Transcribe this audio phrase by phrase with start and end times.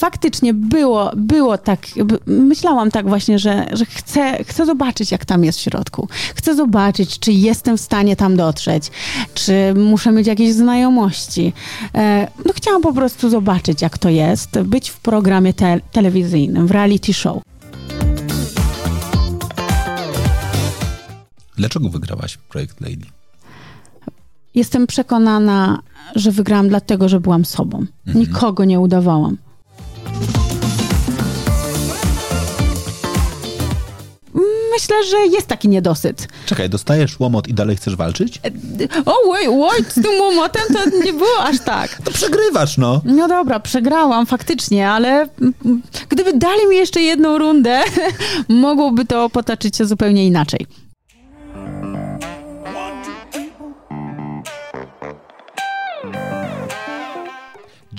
[0.00, 1.86] faktycznie było, było tak,
[2.26, 6.08] myślałam tak właśnie, że, że chcę, chcę zobaczyć, jak tam jest w środku.
[6.34, 8.90] Chcę zobaczyć, czy jestem w stanie tam dotrzeć,
[9.34, 11.52] czy muszę mieć jakieś znajomości.
[11.94, 16.70] E, no chciałam po prostu zobaczyć, jak to jest, być w programie te telewizyjnym, w
[16.70, 17.42] reality show.
[21.56, 23.06] Dlaczego wygrałaś projekt Lady?
[24.54, 25.82] Jestem przekonana,
[26.14, 27.86] że wygrałam dlatego, że byłam sobą.
[28.06, 28.26] Mhm.
[28.26, 29.36] Nikogo nie udawałam.
[34.70, 36.28] Myślę, że jest taki niedosyt.
[36.46, 38.40] Czekaj, dostajesz łomot i dalej chcesz walczyć?
[38.44, 38.50] E,
[39.06, 41.98] o, oj, oj, z tym łomotem to nie było aż tak.
[42.04, 43.00] To przegrywasz, no.
[43.04, 45.28] No dobra, przegrałam faktycznie, ale
[46.08, 47.80] gdyby dali mi jeszcze jedną rundę,
[48.48, 50.66] mogłoby to potoczyć się zupełnie inaczej.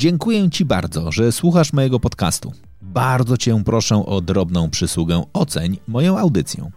[0.01, 2.53] Dziękuję Ci bardzo, że słuchasz mojego podcastu.
[2.81, 6.71] Bardzo Cię proszę o drobną przysługę oceń moją audycję.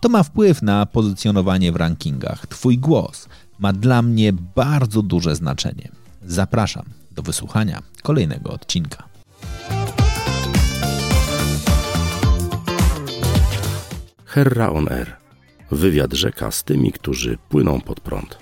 [0.00, 2.46] To ma wpływ na pozycjonowanie w rankingach.
[2.46, 5.88] Twój głos ma dla mnie bardzo duże znaczenie.
[6.22, 9.08] Zapraszam do wysłuchania kolejnego odcinka.
[14.24, 15.16] Herra on Air.
[15.70, 18.38] Wywiad rzeka z tymi, którzy płyną pod prąd.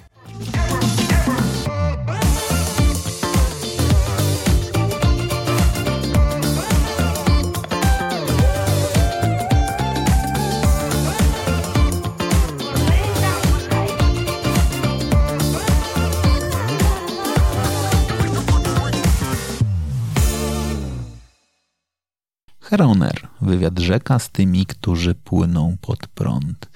[22.77, 26.69] Heroner, wywiad rzeka z tymi, którzy płyną pod prąd.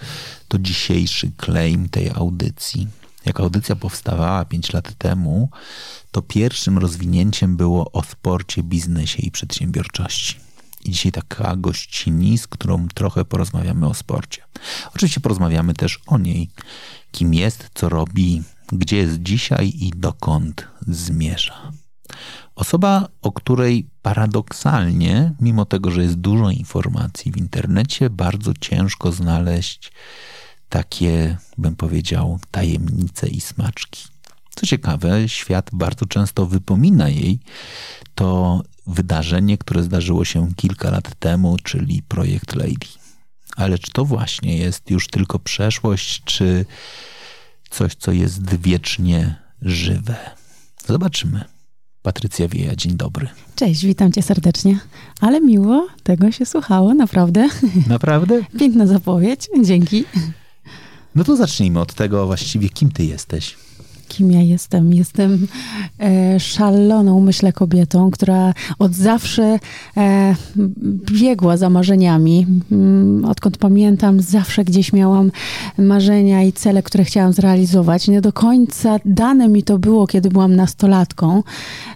[0.49, 2.89] To dzisiejszy claim tej audycji.
[3.25, 5.49] Jak audycja powstawała 5 lat temu,
[6.11, 10.37] to pierwszym rozwinięciem było o sporcie, biznesie i przedsiębiorczości.
[10.85, 14.43] I dzisiaj taka gościni, z którą trochę porozmawiamy o sporcie.
[14.95, 16.51] Oczywiście porozmawiamy też o niej,
[17.13, 21.73] kim jest, co robi, gdzie jest dzisiaj i dokąd zmierza.
[22.55, 29.93] Osoba, o której paradoksalnie, mimo tego, że jest dużo informacji w internecie, bardzo ciężko znaleźć
[30.69, 34.05] takie, bym powiedział, tajemnice i smaczki.
[34.57, 37.41] Co ciekawe, świat bardzo często wypomina jej
[38.15, 42.87] to wydarzenie, które zdarzyło się kilka lat temu, czyli projekt Lady.
[43.57, 46.65] Ale czy to właśnie jest już tylko przeszłość, czy
[47.71, 50.17] coś, co jest wiecznie żywe?
[50.87, 51.45] Zobaczymy.
[52.03, 53.29] Patrycja Wieja, dzień dobry.
[53.55, 54.79] Cześć, witam cię serdecznie.
[55.21, 57.49] Ale miło tego się słuchało, naprawdę.
[57.89, 58.43] Naprawdę?
[58.61, 60.05] Piękna zapowiedź, dzięki.
[61.15, 63.57] No to zacznijmy od tego właściwie, kim ty jesteś
[64.11, 64.95] kim ja jestem.
[64.95, 65.47] Jestem
[66.01, 69.59] e, szaloną, myślę, kobietą, która od zawsze
[69.97, 70.35] e,
[71.13, 72.47] biegła za marzeniami.
[72.73, 75.31] Mm, odkąd pamiętam, zawsze gdzieś miałam
[75.79, 78.09] marzenia i cele, które chciałam zrealizować.
[78.09, 81.43] Nie do końca dane mi to było, kiedy byłam nastolatką,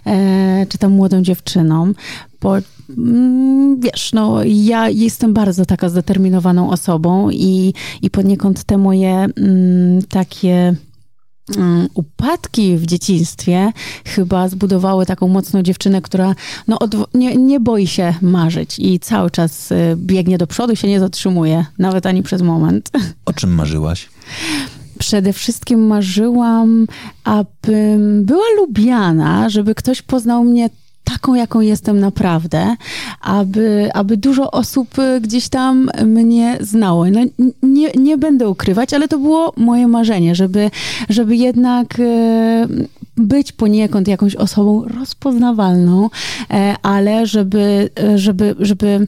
[0.05, 1.93] e, czy tam młodą dziewczyną.
[2.41, 2.57] Bo
[2.97, 10.01] mm, wiesz, no ja jestem bardzo taka zdeterminowaną osobą i, i poniekąd te moje mm,
[10.09, 10.75] takie
[11.93, 13.71] upadki w dzieciństwie
[14.05, 16.35] chyba zbudowały taką mocną dziewczynę, która
[16.67, 16.79] no,
[17.13, 21.65] nie, nie boi się marzyć i cały czas y, biegnie do przodu, się nie zatrzymuje,
[21.77, 22.91] nawet ani przez moment.
[23.25, 24.09] O czym marzyłaś?
[24.99, 26.87] Przede wszystkim marzyłam,
[27.23, 30.69] abym była lubiana, żeby ktoś poznał mnie
[31.05, 32.75] taką, jaką jestem naprawdę,
[33.21, 37.05] aby, aby dużo osób y, gdzieś tam mnie znało.
[37.05, 37.19] No,
[37.63, 40.71] nie, nie będę ukrywać, ale to było moje marzenie, żeby,
[41.09, 46.09] żeby jednak y, być poniekąd jakąś osobą rozpoznawalną,
[46.51, 49.07] e, ale żeby, żeby, żeby,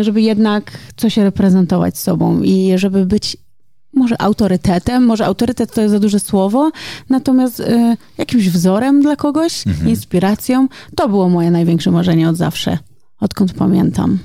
[0.00, 3.36] żeby jednak coś reprezentować sobą i żeby być
[3.96, 6.70] może autorytetem, może autorytet to jest za duże słowo,
[7.10, 9.88] natomiast y, jakimś wzorem dla kogoś, mhm.
[9.88, 12.78] inspiracją, to było moje największe marzenie od zawsze,
[13.20, 14.18] odkąd pamiętam.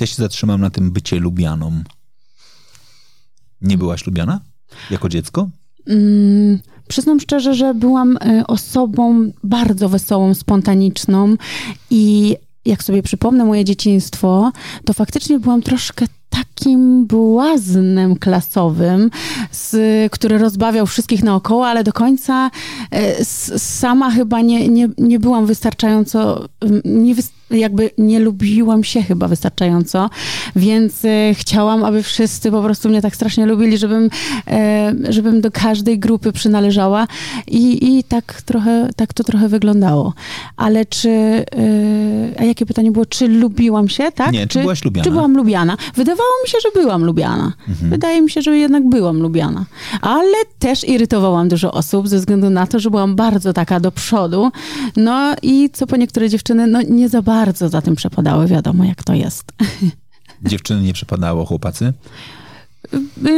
[0.00, 1.82] Ja się zatrzymam na tym bycie lubianą.
[3.60, 4.40] Nie byłaś lubiana
[4.90, 5.48] jako dziecko?
[5.86, 6.58] Mm,
[6.88, 11.36] przyznam szczerze, że byłam y, osobą bardzo wesołą, spontaniczną
[11.90, 12.36] i
[12.68, 14.52] jak sobie przypomnę moje dzieciństwo,
[14.84, 19.10] to faktycznie byłam troszkę takim błaznem klasowym,
[19.50, 22.50] z, który rozbawiał wszystkich naokoło, ale do końca
[22.90, 23.24] e,
[23.58, 26.48] sama chyba nie, nie, nie byłam wystarczająco,
[26.84, 27.14] nie,
[27.50, 30.10] jakby nie lubiłam się chyba wystarczająco,
[30.56, 34.10] więc e, chciałam, aby wszyscy po prostu mnie tak strasznie lubili, żebym,
[34.46, 37.06] e, żebym do każdej grupy przynależała
[37.46, 40.14] i, i tak trochę, tak to trochę wyglądało.
[40.56, 41.44] Ale czy, e,
[42.38, 44.32] a jakie pytanie było, czy lubiłam się, tak?
[44.32, 45.04] Nie, czy, czy byłaś lubiana?
[45.04, 45.76] Czy byłam lubiana?
[45.94, 47.52] Wydawało mi się, że byłam lubiana.
[47.68, 47.90] Mhm.
[47.90, 49.64] Wydaje mi się, że jednak byłam lubiana.
[50.00, 54.50] Ale też irytowałam dużo osób ze względu na to, że byłam bardzo taka do przodu.
[54.96, 57.37] No i co po niektóre dziewczyny, no nie za bardzo
[57.68, 59.52] za tym przepadały, wiadomo jak to jest.
[60.42, 61.92] Dziewczyny nie przepadało, chłopacy?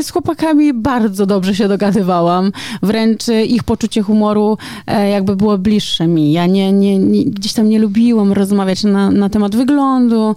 [0.02, 2.52] z chłopakami bardzo dobrze się dogadywałam.
[2.82, 6.32] Wręcz ich poczucie humoru e, jakby było bliższe mi.
[6.32, 10.36] Ja nie, nie, nie gdzieś tam nie lubiłam rozmawiać na, na temat wyglądu,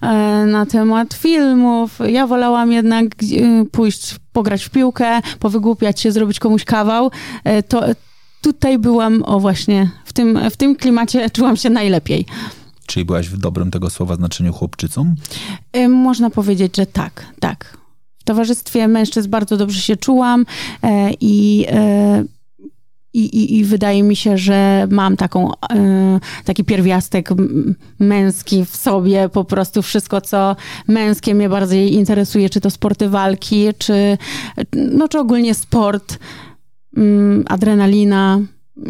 [0.00, 1.98] e, na temat filmów.
[2.08, 7.10] Ja wolałam jednak e, pójść, pograć w piłkę, powygłupiać się, zrobić komuś kawał.
[7.68, 7.82] To
[8.40, 12.26] tutaj byłam, o właśnie, w tym, w tym klimacie czułam się najlepiej.
[12.86, 15.14] Czyli byłaś w dobrym tego słowa znaczeniu chłopczycą?
[15.88, 17.78] Można powiedzieć, że tak, tak.
[18.18, 20.46] W towarzystwie mężczyzn bardzo dobrze się czułam
[20.82, 22.24] e, i e,
[23.14, 27.30] i, i, I, wydaje mi się, że mam taką, e, taki pierwiastek
[27.98, 30.56] męski w sobie, po prostu wszystko, co
[30.88, 34.18] męskie mnie bardziej interesuje, czy to sporty walki, czy,
[34.72, 36.18] no, czy ogólnie sport,
[36.96, 38.40] mm, adrenalina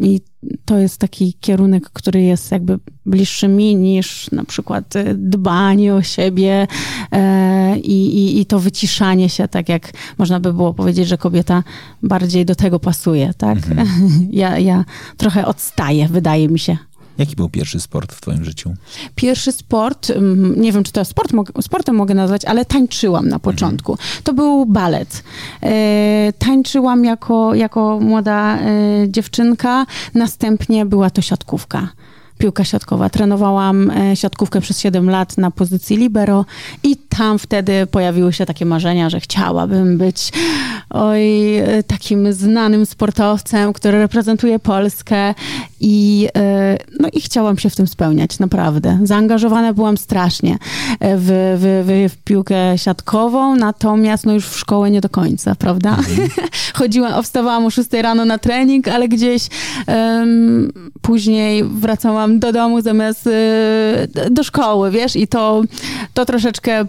[0.01, 0.21] i
[0.65, 6.03] to jest taki kierunek, który jest jakby bliższy mi niż na przykład y, dbanie o
[6.03, 6.67] siebie
[7.13, 11.63] e, i, i, i, to wyciszanie się, tak jak można by było powiedzieć, że kobieta
[12.03, 13.57] bardziej do tego pasuje, tak?
[13.57, 13.89] Mhm.
[14.31, 14.85] Ja, ja
[15.17, 16.77] trochę odstaję, wydaje mi się.
[17.19, 18.75] Jaki był pierwszy sport w twoim życiu?
[19.15, 23.93] Pierwszy sport, mm, nie wiem, czy to sport, sportem mogę nazwać, ale tańczyłam na początku.
[23.93, 24.09] Mhm.
[24.25, 25.23] To był balet.
[25.63, 28.61] E, tańczyłam jako, jako młoda e,
[29.09, 31.89] dziewczynka, następnie była to siatkówka
[32.39, 33.11] piłka siatkowa.
[33.11, 36.45] Trenowałam e, siatkówkę przez 7 lat na pozycji libero
[36.83, 40.33] i tam wtedy pojawiły się takie marzenia, że chciałabym być
[40.91, 45.35] oj, e, takim znanym sportowcem, który reprezentuje Polskę
[45.81, 48.99] i, e, no i chciałam się w tym spełniać, naprawdę.
[49.03, 50.59] Zaangażowana byłam strasznie
[51.01, 55.91] w, w, w piłkę siatkową, natomiast no już w szkołę nie do końca, prawda?
[55.91, 56.29] Mhm.
[56.75, 59.49] Chodziłam, wstawałam o 6 rano na trening, ale gdzieś
[59.87, 60.73] um,
[61.03, 63.31] później wracałam do domu zamiast y,
[64.31, 65.63] do szkoły, wiesz, i to,
[66.15, 66.87] to troszeczkę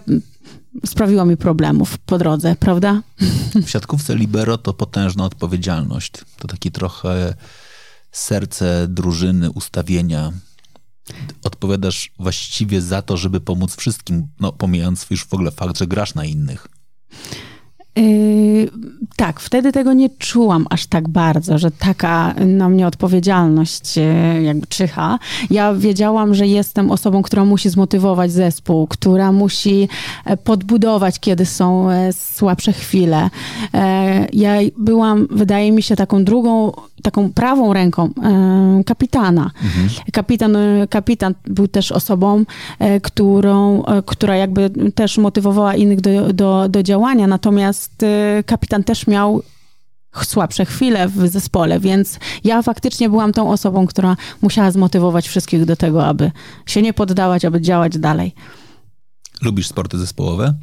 [0.86, 3.02] sprawiło mi problemów po drodze, prawda?
[3.66, 6.12] W siatkówce libero to potężna odpowiedzialność.
[6.38, 7.34] To taki trochę
[8.12, 10.32] serce drużyny, ustawienia.
[11.44, 16.14] Odpowiadasz właściwie za to, żeby pomóc wszystkim, no pomijając już w ogóle fakt, że grasz
[16.14, 16.68] na innych.
[17.96, 18.70] Yy,
[19.16, 24.66] tak, wtedy tego nie czułam aż tak bardzo, że taka na mnie odpowiedzialność yy, jakby
[24.66, 25.18] czyha.
[25.50, 29.88] Ja wiedziałam, że jestem osobą, która musi zmotywować zespół, która musi
[30.24, 33.30] e, podbudować, kiedy są e, słabsze chwile.
[33.74, 36.72] E, ja byłam, wydaje mi się, taką drugą,
[37.02, 38.10] taką prawą ręką
[38.86, 39.50] kapitana.
[39.64, 39.88] Mhm.
[40.12, 40.56] Kapitan,
[40.90, 42.44] kapitan był też osobą,
[43.02, 48.04] którą, która jakby też motywowała innych do, do, do działania, natomiast
[48.46, 49.42] kapitan też miał
[50.24, 55.76] słabsze chwile w zespole, więc ja faktycznie byłam tą osobą, która musiała zmotywować wszystkich do
[55.76, 56.30] tego, aby
[56.66, 58.34] się nie poddawać, aby działać dalej.
[59.42, 60.54] Lubisz sporty zespołowe?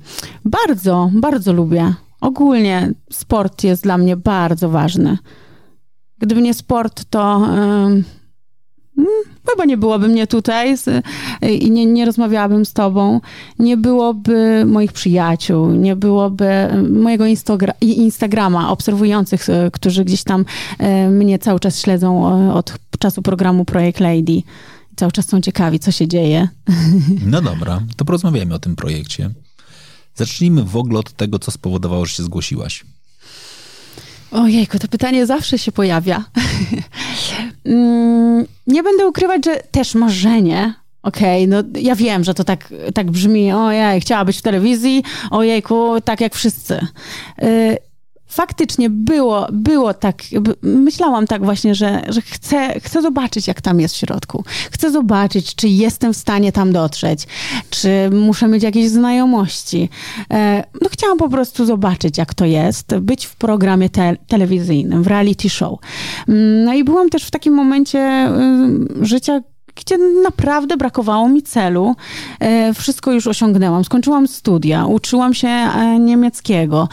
[0.46, 1.94] Bardzo, bardzo lubię.
[2.22, 5.18] Ogólnie sport jest dla mnie bardzo ważny.
[6.24, 7.48] Gdyby nie sport, to.
[7.88, 8.24] Yy
[9.50, 11.06] chyba nie byłoby mnie tutaj z,
[11.42, 13.22] i nie, nie rozmawiałabym z tobą,
[13.60, 16.48] nie byłoby moich przyjaciół, nie byłoby
[16.89, 20.46] mojego Instagra Instagrama obserwujących, e, którzy gdzieś tam
[20.80, 24.42] e, mnie cały czas śledzą e, od czasu programu Projekt Lady.
[24.96, 26.48] Cały czas są ciekawi, co się dzieje.
[27.25, 29.30] No dobra, to porozmawiajmy o tym projekcie.
[30.15, 32.86] Zacznijmy w ogóle od tego, co spowodowało, że się zgłosiłaś.
[34.34, 36.24] Ojejku, to pytanie zawsze się pojawia.
[37.66, 40.74] Mm, nie będę ukrywać, że też marzenie
[41.04, 45.04] Okej, okay, no ja wiem, że to tak, tak brzmi, ojej, chciała być w telewizji,
[45.32, 46.80] ojejku, tak jak wszyscy.
[47.44, 47.78] Y,
[48.34, 50.24] faktycznie było, było tak,
[50.62, 54.44] myślałam tak właśnie, że, że chcę, chcę zobaczyć, jak tam jest w środku.
[54.72, 57.28] Chcę zobaczyć, czy jestem w stanie tam dotrzeć,
[57.70, 59.90] czy muszę mieć jakieś znajomości.
[60.32, 65.08] E, no chciałam po prostu zobaczyć, jak to jest, być w programie te telewizyjnym, w
[65.08, 65.80] reality show.
[66.28, 68.30] Mm, no i byłam też w takim momencie
[69.02, 69.42] y, życia,
[69.75, 71.96] gdzie naprawdę brakowało mi celu.
[72.39, 73.84] E, wszystko już osiągnęłam.
[73.84, 76.89] Skończyłam studia, uczyłam się e, niemieckiego.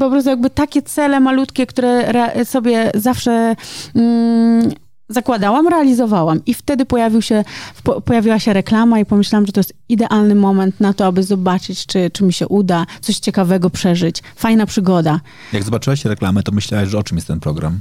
[0.00, 2.12] Po prostu jakby takie cele malutkie, które
[2.44, 3.56] sobie zawsze
[3.94, 4.70] mm,
[5.08, 6.44] zakładałam, realizowałam.
[6.46, 7.44] I wtedy pojawił się,
[7.82, 11.86] po, pojawiła się reklama i pomyślałam, że to jest idealny moment na to, aby zobaczyć,
[11.86, 14.22] czy, czy mi się uda coś ciekawego przeżyć.
[14.36, 15.20] Fajna przygoda.
[15.52, 17.80] Jak zobaczyłaś reklamę, to myślałaś, że o czym jest ten program?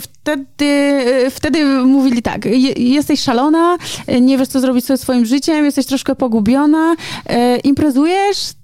[0.00, 2.44] Wtedy, wtedy mówili tak,
[2.76, 3.76] jesteś szalona,
[4.20, 6.96] nie wiesz, co zrobić ze swoim życiem, jesteś troszkę pogubiona,
[7.26, 8.54] e, imprezujesz,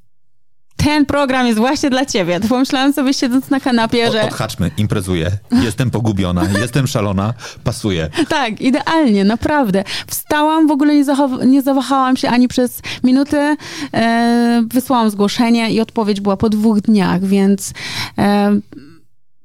[0.84, 2.40] ten program jest właśnie dla ciebie.
[2.40, 4.22] To pomyślałam sobie siedząc na kanapie, że...
[4.22, 5.30] Odhaczmy, imprezuję,
[5.62, 8.10] jestem pogubiona, jestem szalona, pasuje.
[8.28, 9.84] Tak, idealnie, naprawdę.
[10.06, 11.04] Wstałam, w ogóle nie,
[11.46, 13.56] nie zawahałam się ani przez minutę,
[13.94, 17.72] e, wysłałam zgłoszenie i odpowiedź była po dwóch dniach, więc...
[18.18, 18.60] E,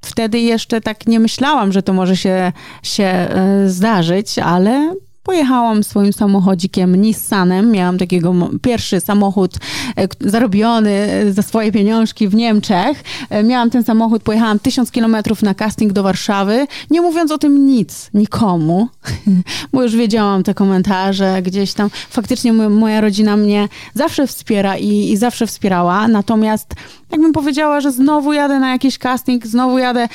[0.05, 2.51] wtedy jeszcze tak nie myślałam, że to może się,
[2.83, 7.71] się e, zdarzyć, ale Pojechałam swoim samochodzikiem Nissanem.
[7.71, 9.57] Miałam takiego pierwszy samochód
[9.97, 13.03] e, zarobiony e, za swoje pieniążki w Niemczech.
[13.29, 17.65] E, miałam ten samochód, pojechałam tysiąc kilometrów na casting do Warszawy, nie mówiąc o tym
[17.65, 18.87] nic nikomu,
[19.73, 21.89] bo już wiedziałam te komentarze gdzieś tam.
[22.09, 26.73] Faktycznie moja rodzina mnie zawsze wspiera i, i zawsze wspierała, natomiast
[27.11, 30.07] jakbym powiedziała, że znowu jadę na jakiś casting, znowu jadę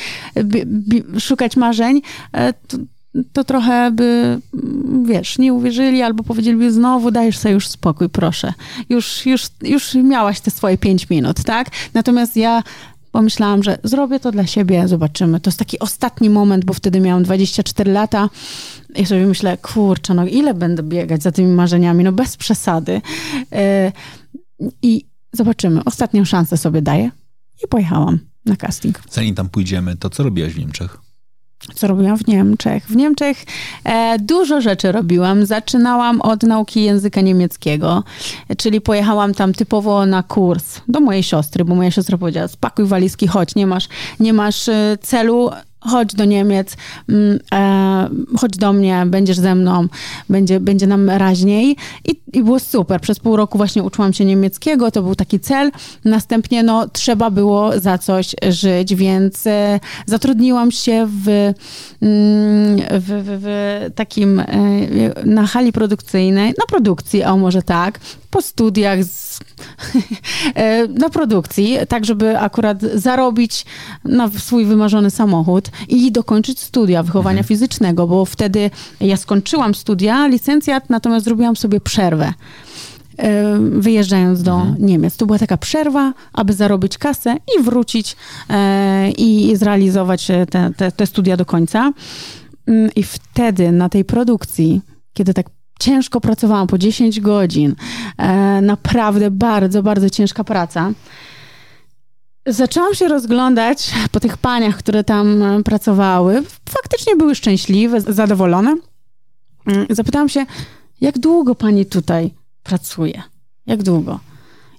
[1.18, 2.02] szukać marzeń,
[2.68, 2.78] to
[3.32, 4.40] to trochę by,
[5.04, 8.52] wiesz, nie uwierzyli albo powiedzieliby znowu dajesz sobie już spokój, proszę.
[8.88, 11.70] Już, już, już miałaś te swoje pięć minut, tak?
[11.94, 12.62] Natomiast ja
[13.12, 15.40] pomyślałam, że zrobię to dla siebie, zobaczymy.
[15.40, 18.28] To jest taki ostatni moment, bo wtedy miałam 24 lata
[18.96, 23.00] i sobie myślę, kurczę, no ile będę biegać za tymi marzeniami, no bez przesady.
[23.52, 23.92] E,
[24.82, 25.84] I zobaczymy.
[25.84, 27.10] Ostatnią szansę sobie daję
[27.64, 29.00] i pojechałam na casting.
[29.10, 31.07] Zanim tam pójdziemy, to co robiłaś w Niemczech?
[31.75, 32.87] Co robiłam w Niemczech.
[32.87, 33.44] W Niemczech
[33.84, 35.46] e, dużo rzeczy robiłam.
[35.46, 38.04] Zaczynałam od nauki języka niemieckiego,
[38.58, 43.26] czyli pojechałam tam typowo na kurs do mojej siostry, bo moja siostra powiedziała, spakuj walizki,
[43.26, 43.88] chodź, nie masz,
[44.20, 46.76] nie masz e, celu, chodź do Niemiec,
[47.08, 48.08] mm, e,
[48.38, 49.88] chodź do mnie, będziesz ze mną,
[50.28, 51.76] będzie, będzie nam raźniej.
[52.04, 53.00] I, I było super.
[53.00, 55.70] Przez pół roku właśnie uczyłam się niemieckiego, to był taki cel.
[56.04, 63.38] Następnie no, trzeba było za coś żyć, więc e, zatrudniłam się w, mm, w, w,
[63.42, 64.47] w takim, e,
[65.25, 69.38] na hali produkcyjnej, na produkcji, o może tak, po studiach z,
[71.02, 73.64] na produkcji, tak żeby akurat zarobić
[74.04, 77.48] na swój wymarzony samochód i dokończyć studia wychowania mhm.
[77.48, 78.70] fizycznego, bo wtedy
[79.00, 82.32] ja skończyłam studia, licencjat, natomiast zrobiłam sobie przerwę
[83.16, 84.87] e, wyjeżdżając do mhm.
[84.87, 85.16] Niemiec.
[85.16, 88.16] To była taka przerwa, aby zarobić kasę i wrócić
[88.50, 91.92] e, i zrealizować te, te, te studia do końca.
[92.66, 94.80] Mm, I wtedy na tej produkcji,
[95.12, 95.46] kiedy tak
[95.80, 97.75] ciężko pracowałam po 10 godzin.
[98.18, 100.92] E, naprawdę bardzo, bardzo ciężka praca.
[102.48, 106.42] Zaczęłam się rozglądać po tych paniach, które tam e, pracowały.
[106.68, 108.76] Faktycznie były szczęśliwe, zadowolone.
[109.66, 110.46] Mm, zapytałam się,
[111.00, 113.22] jak długo pani tutaj pracuje?
[113.66, 114.20] Jak długo?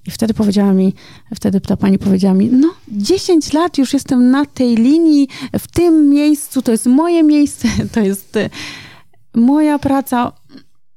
[0.08, 0.94] I wtedy powiedziała mi,
[1.36, 5.28] wtedy ta pani powiedziała mi, no 10 lat już jestem na tej linii,
[5.60, 8.50] w tym miejscu, to jest moje miejsce, to jest e,
[9.36, 10.32] moja praca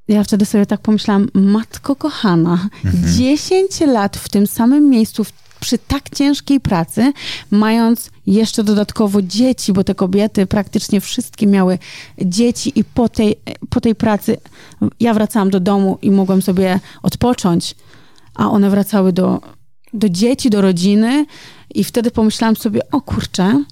[0.09, 3.15] ja wtedy sobie tak pomyślałam, matko kochana, mhm.
[3.15, 5.25] 10 lat w tym samym miejscu,
[5.63, 7.13] przy tak ciężkiej pracy,
[7.51, 11.79] mając jeszcze dodatkowo dzieci, bo te kobiety praktycznie wszystkie miały
[12.19, 13.37] dzieci i po tej,
[13.71, 14.37] po tej pracy
[15.01, 17.75] ja wracałam do domu i mogłam sobie odpocząć,
[18.35, 19.41] a one wracały do,
[19.95, 21.27] do dzieci, do rodziny
[21.75, 23.65] i wtedy pomyślałam sobie, o kurczę,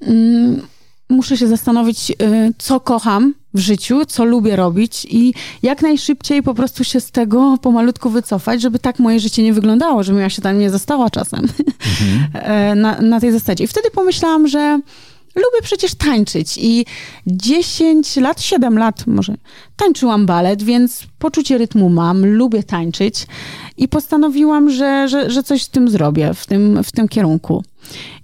[0.00, 0.62] mm,
[1.08, 2.14] muszę się zastanowić, y,
[2.58, 7.58] co kocham w życiu, co lubię robić i jak najszybciej po prostu się z tego
[7.62, 11.40] pomalutku wycofać, żeby tak moje życie nie wyglądało, żebym ja się tam nie została czasem
[11.40, 12.78] mhm.
[12.82, 13.64] na, na tej zasadzie.
[13.64, 14.80] I wtedy pomyślałam, że
[15.34, 16.86] lubię przecież tańczyć i
[17.26, 19.34] 10 lat, 7 lat może
[19.76, 23.26] tańczyłam balet, więc poczucie rytmu mam, lubię tańczyć
[23.76, 27.64] i postanowiłam, że, że, że coś z tym zrobię, w tym, w tym kierunku.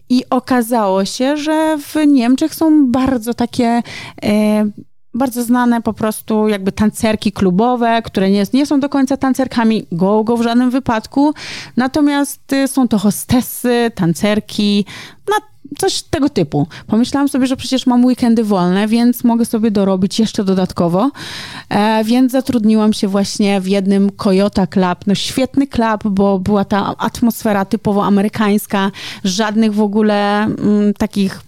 [0.09, 3.83] I okazało się, że w Niemczech są bardzo takie
[4.23, 4.71] e,
[5.14, 10.37] bardzo znane po prostu jakby tancerki klubowe, które nie, nie są do końca tancerkami go-go
[10.37, 11.35] w żadnym wypadku,
[11.76, 14.85] natomiast y, są to hostessy, tancerki,
[15.29, 15.37] no
[15.79, 16.67] coś tego typu.
[16.87, 21.11] Pomyślałam sobie, że przecież mam weekendy wolne, więc mogę sobie dorobić jeszcze dodatkowo,
[21.69, 26.97] e, więc zatrudniłam się właśnie w jednym Toyota Club, no świetny klub, bo była ta
[26.99, 28.90] atmosfera typowo amerykańska,
[29.25, 31.40] żadnych w ogóle m, mm, takich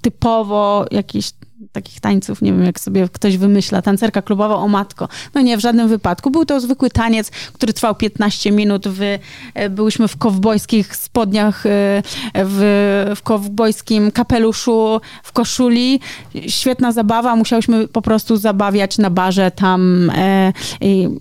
[0.00, 1.32] typowo jakichś
[1.72, 5.08] takich tańców, nie wiem jak sobie ktoś wymyśla, tancerka klubowa o matko.
[5.34, 6.30] No nie, w żadnym wypadku.
[6.30, 8.88] Był to zwykły taniec, który trwał 15 minut.
[8.88, 9.18] W,
[9.54, 12.02] e, byłyśmy w kowbojskich spodniach, e,
[12.34, 16.00] w, w kowbojskim kapeluszu, w koszuli.
[16.48, 17.36] Świetna zabawa.
[17.36, 20.52] Musiałyśmy po prostu zabawiać na barze tam e,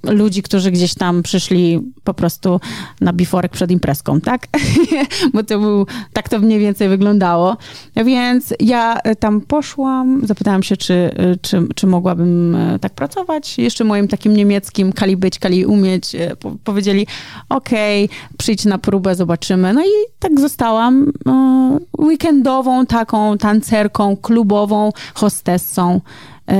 [0.04, 2.60] ludzi, którzy gdzieś tam przyszli po prostu
[3.02, 4.48] na biforek przed imprezką, tak?
[5.34, 7.58] Bo to był, tak to mniej więcej wyglądało.
[7.96, 11.12] Więc ja tam poszłam, zapytałam się, czy,
[11.42, 13.58] czy, czy mogłabym e, tak pracować.
[13.58, 17.08] Jeszcze moim takim niemieckim kali być, kali umieć e, powiedzieli,
[17.50, 19.74] okej, okay, przyjdź na próbę, zobaczymy.
[19.74, 26.02] No i tak zostałam e, weekendową taką tancerką, klubową, hostessą.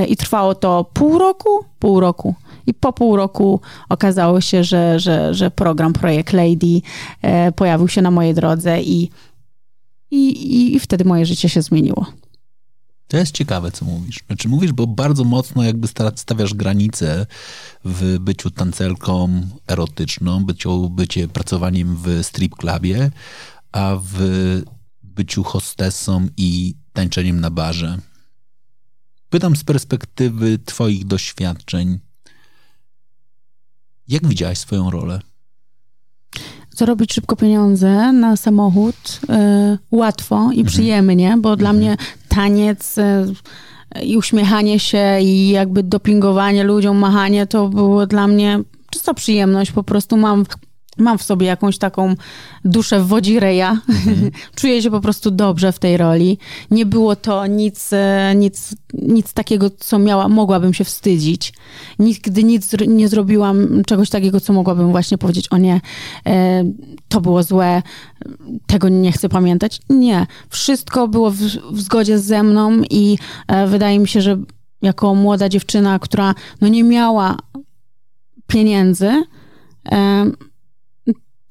[0.08, 2.34] I trwało to pół roku, pół roku.
[2.66, 6.80] I po pół roku okazało się, że, że, że program Projekt Lady
[7.56, 9.10] pojawił się na mojej drodze i,
[10.10, 12.06] i, i wtedy moje życie się zmieniło.
[13.14, 14.20] To jest ciekawe, co mówisz.
[14.26, 17.26] Znaczy mówisz, bo bardzo mocno jakby stawiasz granice
[17.84, 23.10] w byciu tancerką erotyczną, byciu, bycie pracowaniem w strip clubie,
[23.72, 24.18] a w
[25.02, 27.98] byciu hostessą i tańczeniem na barze.
[29.30, 31.98] Pytam z perspektywy twoich doświadczeń.
[34.08, 35.20] Jak widziałaś swoją rolę?
[36.76, 40.66] zarobić szybko pieniądze na samochód y, łatwo i mhm.
[40.66, 41.58] przyjemnie, bo mhm.
[41.58, 41.96] dla mnie
[42.34, 43.02] taniec y,
[44.02, 48.60] i uśmiechanie się i jakby dopingowanie ludziom, machanie to było dla mnie
[48.90, 49.72] czysta przyjemność.
[49.72, 50.44] Po prostu mam
[50.98, 52.14] mam w sobie jakąś taką
[52.64, 53.80] duszę wodzireja.
[53.88, 54.30] Mhm.
[54.56, 56.38] Czuję się po prostu dobrze w tej roli.
[56.70, 61.52] Nie było to nic, e, nic, nic takiego, co miała, mogłabym się wstydzić.
[61.98, 65.80] Nigdy nic nie zrobiłam czegoś takiego, co mogłabym właśnie powiedzieć, o nie,
[66.26, 66.64] e,
[67.08, 67.82] to było złe,
[68.66, 69.80] tego nie chcę pamiętać.
[69.88, 70.26] Nie.
[70.48, 71.36] Wszystko było w,
[71.72, 74.38] w zgodzie ze mną i e, wydaje mi się, że
[74.82, 77.36] jako młoda dziewczyna, która no nie miała
[78.46, 79.24] pieniędzy,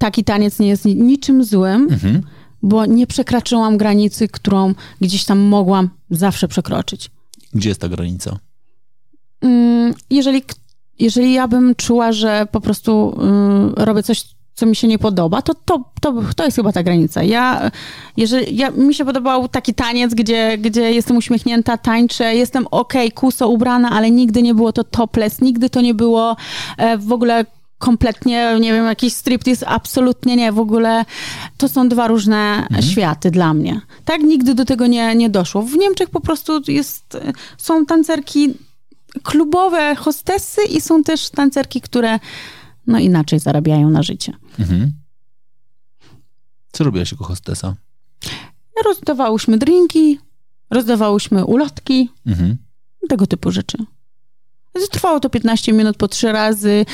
[0.03, 2.21] taki taniec nie jest niczym złym, mhm.
[2.63, 7.09] bo nie przekraczyłam granicy, którą gdzieś tam mogłam zawsze przekroczyć.
[7.53, 8.39] Gdzie jest ta granica?
[9.41, 10.41] Mm, jeżeli,
[10.99, 15.41] jeżeli ja bym czuła, że po prostu mm, robię coś, co mi się nie podoba,
[15.41, 17.23] to, to, to, to jest chyba ta granica.
[17.23, 17.71] Ja,
[18.17, 23.49] jeżeli, ja, mi się podobał taki taniec, gdzie, gdzie jestem uśmiechnięta, tańczę, jestem ok, kuso
[23.49, 26.35] ubrana, ale nigdy nie było to topless, nigdy to nie było
[26.77, 27.45] e, w ogóle
[27.83, 31.05] kompletnie, nie wiem, jakiś striptease, absolutnie nie, w ogóle
[31.57, 32.81] to są dwa różne mhm.
[32.81, 33.81] światy dla mnie.
[34.05, 35.61] Tak, nigdy do tego nie, nie doszło.
[35.61, 37.17] W Niemczech po prostu jest,
[37.57, 38.53] są tancerki
[39.23, 42.19] klubowe, hostessy i są też tancerki, które
[42.87, 44.33] no inaczej zarabiają na życie.
[44.59, 44.91] Mhm.
[46.71, 47.75] Co robiłaś jako hostessa?
[48.85, 50.19] Rozdawałyśmy drinki,
[50.69, 52.57] rozdawałyśmy ulotki, mhm.
[53.09, 53.77] tego typu rzeczy.
[54.91, 56.85] Trwało to 15 minut po trzy razy.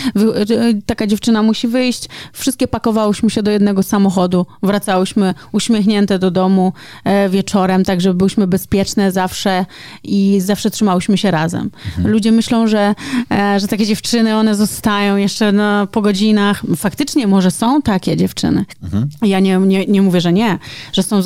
[0.85, 2.05] Taka dziewczyna musi wyjść.
[2.33, 4.45] Wszystkie pakowałyśmy się do jednego samochodu.
[4.63, 9.65] Wracałyśmy uśmiechnięte do domu e, wieczorem, tak żeby byłyśmy bezpieczne zawsze
[10.03, 11.69] i zawsze trzymałyśmy się razem.
[11.85, 12.07] Mhm.
[12.07, 12.95] Ludzie myślą, że,
[13.31, 16.61] e, że takie dziewczyny, one zostają jeszcze no, po godzinach.
[16.77, 18.65] Faktycznie może są takie dziewczyny.
[18.83, 19.09] Mhm.
[19.21, 20.59] Ja nie, nie, nie mówię, że nie,
[20.93, 21.21] że, są,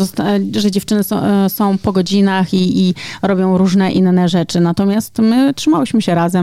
[0.55, 4.59] że dziewczyny są, e, są po godzinach i, i robią różne inne rzeczy.
[4.59, 6.42] Natomiast my trzymałyśmy się razem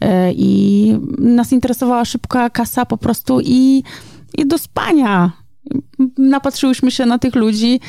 [0.00, 3.82] E, i nas interesowała szybka kasa po prostu i,
[4.38, 5.32] i do spania.
[6.18, 7.80] Napatrzyłyśmy się na tych ludzi,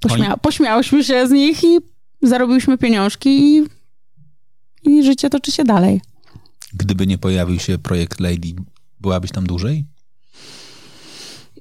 [0.00, 1.78] pośmia pośmiałyśmy się z nich i
[2.22, 3.66] zarobiłyśmy pieniążki i,
[4.82, 6.00] i życie toczy się dalej.
[6.72, 8.54] Gdyby nie pojawił się projekt Lady,
[9.00, 9.84] byłabyś tam dłużej?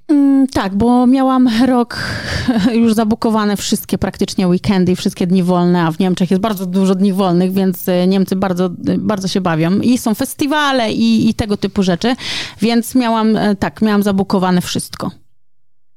[0.08, 1.98] Mm, tak, bo miałam rok
[2.82, 6.96] już zabukowane wszystkie praktycznie weekendy i wszystkie dni wolne, a w Niemczech jest bardzo dużo
[6.96, 9.80] dni wolnych, więc e, Niemcy bardzo, e, bardzo się bawią.
[9.80, 12.16] I są festiwale i, i tego typu rzeczy,
[12.62, 15.12] więc miałam, e, tak, miałam zabukowane wszystko.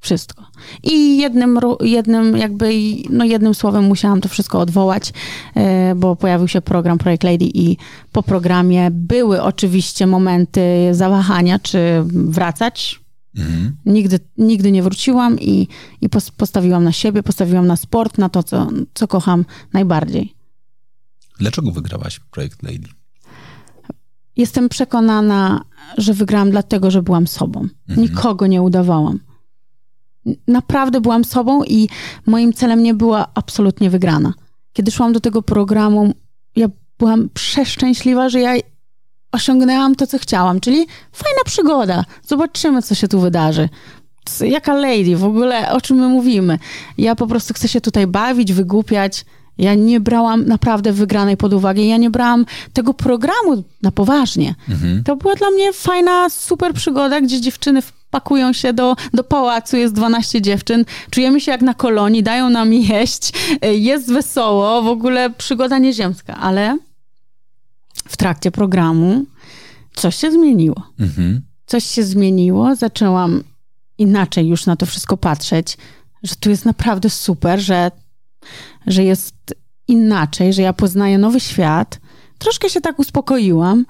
[0.02, 0.44] Wszystko.
[0.82, 2.72] I jednym, jednym jakby,
[3.10, 5.12] no jednym słowem musiałam to wszystko odwołać,
[5.96, 7.76] bo pojawił się program Projekt Lady i
[8.12, 10.60] po programie były oczywiście momenty
[10.92, 13.00] zawahania, czy wracać,
[13.36, 13.76] Mhm.
[13.86, 15.68] Nigdy, nigdy nie wróciłam i,
[16.00, 20.34] i postawiłam na siebie, postawiłam na sport, na to, co, co kocham najbardziej.
[21.38, 22.88] Dlaczego wygrałaś projekt Lady?
[24.36, 25.64] Jestem przekonana,
[25.98, 27.68] że wygrałam dlatego, że byłam sobą.
[27.88, 28.08] Mhm.
[28.08, 29.20] Nikogo nie udawałam.
[30.48, 31.88] Naprawdę byłam sobą i
[32.26, 34.34] moim celem nie była absolutnie wygrana.
[34.72, 36.14] Kiedy szłam do tego programu,
[36.56, 38.52] ja byłam przeszczęśliwa, że ja
[39.32, 42.04] osiągnęłam to, co chciałam, czyli fajna przygoda.
[42.26, 43.68] Zobaczymy, co się tu wydarzy.
[44.40, 46.58] Jaka lady, w ogóle o czym my mówimy.
[46.98, 49.24] Ja po prostu chcę się tutaj bawić, wygłupiać.
[49.58, 51.82] Ja nie brałam naprawdę wygranej pod uwagę.
[51.82, 54.54] Ja nie brałam tego programu na poważnie.
[54.68, 55.04] Mhm.
[55.04, 59.94] To była dla mnie fajna, super przygoda, gdzie dziewczyny pakują się do, do pałacu, jest
[59.94, 63.32] 12 dziewczyn, czujemy się jak na kolonii, dają nam jeść,
[63.72, 66.78] jest wesoło, w ogóle przygoda nieziemska, ale
[68.10, 69.24] w trakcie programu
[69.94, 70.92] coś się zmieniło.
[71.00, 71.40] Mhm.
[71.66, 73.44] Coś się zmieniło, zaczęłam
[73.98, 75.78] inaczej już na to wszystko patrzeć,
[76.22, 77.90] że tu jest naprawdę super, że,
[78.86, 79.34] że jest
[79.88, 82.00] inaczej, że ja poznaję nowy świat.
[82.38, 83.86] Troszkę się tak uspokoiłam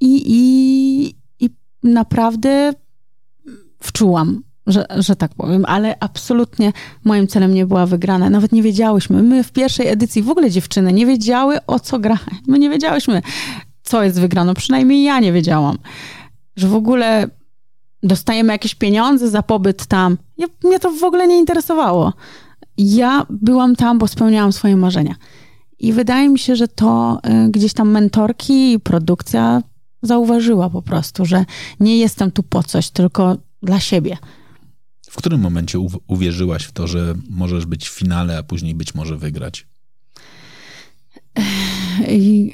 [0.00, 1.50] i, i, i
[1.82, 2.72] naprawdę
[3.80, 6.72] wczułam, że, że tak powiem, ale absolutnie
[7.04, 8.30] moim celem nie była wygrana.
[8.30, 9.22] Nawet nie wiedziałyśmy.
[9.22, 12.18] My w pierwszej edycji w ogóle dziewczyny nie wiedziały o co gra.
[12.48, 13.22] My nie wiedziałyśmy,
[13.82, 14.54] co jest wygrano.
[14.54, 15.78] Przynajmniej ja nie wiedziałam.
[16.56, 17.28] Że w ogóle
[18.02, 20.18] dostajemy jakieś pieniądze za pobyt tam.
[20.38, 22.12] Ja, mnie to w ogóle nie interesowało.
[22.78, 25.14] Ja byłam tam, bo spełniałam swoje marzenia.
[25.78, 29.62] I wydaje mi się, że to y, gdzieś tam mentorki i produkcja
[30.02, 31.44] zauważyła po prostu, że
[31.80, 34.16] nie jestem tu po coś, tylko dla siebie.
[35.16, 38.94] W którym momencie uw- uwierzyłaś w to, że możesz być w finale, a później być
[38.94, 39.66] może wygrać?
[42.08, 42.52] I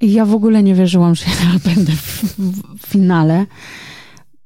[0.00, 2.34] ja w ogóle nie wierzyłam, że ja będę w,
[2.78, 3.46] w finale,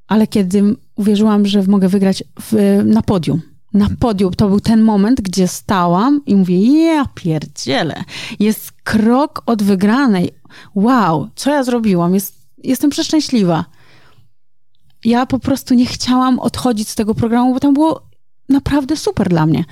[0.08, 3.40] ale kiedy uwierzyłam, że mogę wygrać w, na podium,
[3.74, 8.04] na podium, to był ten moment, gdzie stałam i mówię, ja pierdzielę,
[8.38, 10.30] jest krok od wygranej.
[10.74, 12.14] Wow, co ja zrobiłam?
[12.14, 13.64] Jest, jestem przeszczęśliwa.
[15.04, 18.02] Ja po prostu nie chciałam odchodzić z tego programu, bo tam było
[18.48, 19.64] naprawdę super dla mnie.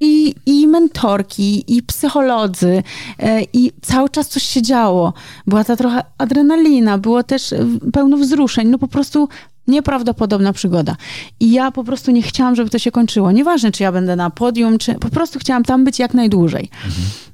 [0.00, 2.82] I, i mentorki, i psycholodzy,
[3.18, 5.12] e, i cały czas coś się działo.
[5.46, 9.28] Była ta trochę adrenalina, było też e, pełno wzruszeń, no po prostu
[9.66, 10.96] nieprawdopodobna przygoda.
[11.40, 13.32] I ja po prostu nie chciałam, żeby to się kończyło.
[13.32, 16.68] Nieważne, czy ja będę na podium, czy po prostu chciałam tam być jak najdłużej.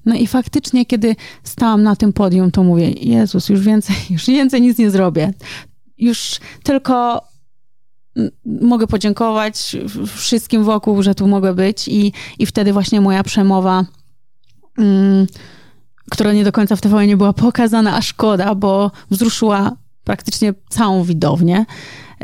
[0.05, 4.63] No i faktycznie, kiedy stałam na tym podium, to mówię, Jezus, już więcej, już więcej
[4.63, 5.33] nic nie zrobię.
[6.01, 7.23] Już tylko
[8.45, 9.77] mogę podziękować
[10.17, 13.85] wszystkim wokół, że tu mogę być i, i wtedy właśnie moja przemowa,
[14.79, 15.27] mm,
[16.11, 21.05] która nie do końca w TVN nie była pokazana, a szkoda, bo wzruszyła praktycznie całą
[21.05, 21.67] widownię.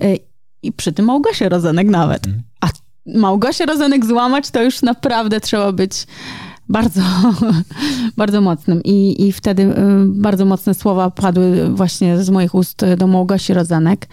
[0.02, 0.18] Y,
[0.62, 2.26] I przy tym Małgosię Rozenek nawet.
[2.26, 2.44] Mhm.
[2.60, 2.68] A
[3.18, 6.06] Małgosię Rozenek złamać to już naprawdę trzeba być
[6.68, 7.00] bardzo,
[8.16, 8.82] bardzo mocnym.
[8.84, 9.74] I, I wtedy y,
[10.06, 14.08] bardzo mocne słowa padły właśnie z moich ust do Małgosi Rozenek.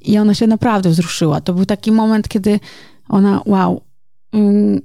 [0.00, 1.40] I ona się naprawdę wzruszyła.
[1.40, 2.60] To był taki moment, kiedy
[3.08, 3.80] ona, wow,
[4.34, 4.80] ym,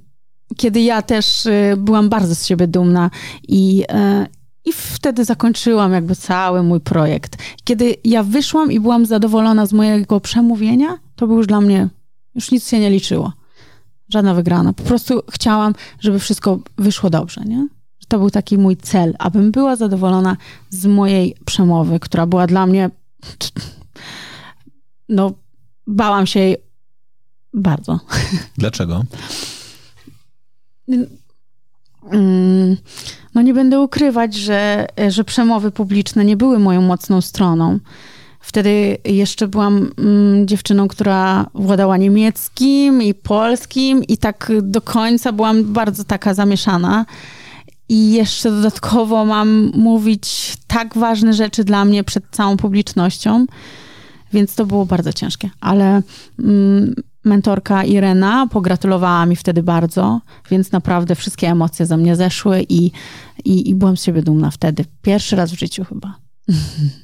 [0.56, 3.10] kiedy ja też y, byłam bardzo z siebie dumna
[3.48, 4.26] i, y,
[4.64, 7.36] i wtedy zakończyłam jakby cały mój projekt.
[7.64, 11.88] Kiedy ja wyszłam i byłam zadowolona z mojego przemówienia, to był już dla mnie,
[12.34, 13.32] już nic się nie liczyło.
[14.12, 14.72] Żadna wygrana.
[14.72, 17.68] Po prostu chciałam, żeby wszystko wyszło dobrze, nie?
[18.08, 20.36] To był taki mój cel, abym była zadowolona
[20.70, 22.90] z mojej przemowy, która była dla mnie,
[25.08, 25.32] no,
[25.86, 26.56] bałam się jej
[27.54, 28.00] bardzo.
[28.58, 29.04] Dlaczego?
[32.12, 32.76] Mm,
[33.34, 37.78] No nie będę ukrywać, że, że przemowy publiczne nie były moją mocną stroną.
[38.42, 45.64] Wtedy jeszcze byłam mm, dziewczyną, która władała niemieckim i polskim i tak do końca byłam
[45.64, 47.06] bardzo taka zamieszana.
[47.88, 53.46] I jeszcze dodatkowo mam mówić tak ważne rzeczy dla mnie przed całą publicznością,
[54.32, 55.50] więc to było bardzo ciężkie.
[55.60, 56.02] Ale
[56.38, 62.90] mm, mentorka Irena pogratulowała mi wtedy bardzo, więc naprawdę wszystkie emocje ze mnie zeszły i,
[63.44, 64.84] i, i byłam z siebie dumna wtedy.
[65.02, 66.14] Pierwszy raz w życiu chyba.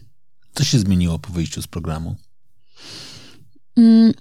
[0.59, 2.17] Co się zmieniło po wyjściu z programu?
[3.77, 4.13] Mm,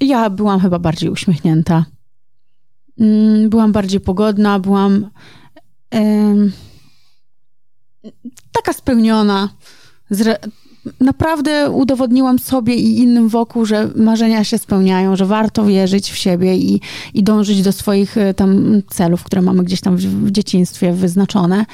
[0.00, 1.84] Ja byłam chyba bardziej uśmiechnięta.
[3.00, 5.10] Mm, Byłam bardziej pogodna, byłam
[8.52, 9.48] taka spełniona.
[11.00, 16.56] Naprawdę udowodniłam sobie i innym wokół, że marzenia się spełniają, że warto wierzyć w siebie
[16.56, 16.80] i,
[17.14, 21.66] i dążyć do swoich e, tam celów, które mamy gdzieś tam w, w dzieciństwie wyznaczone.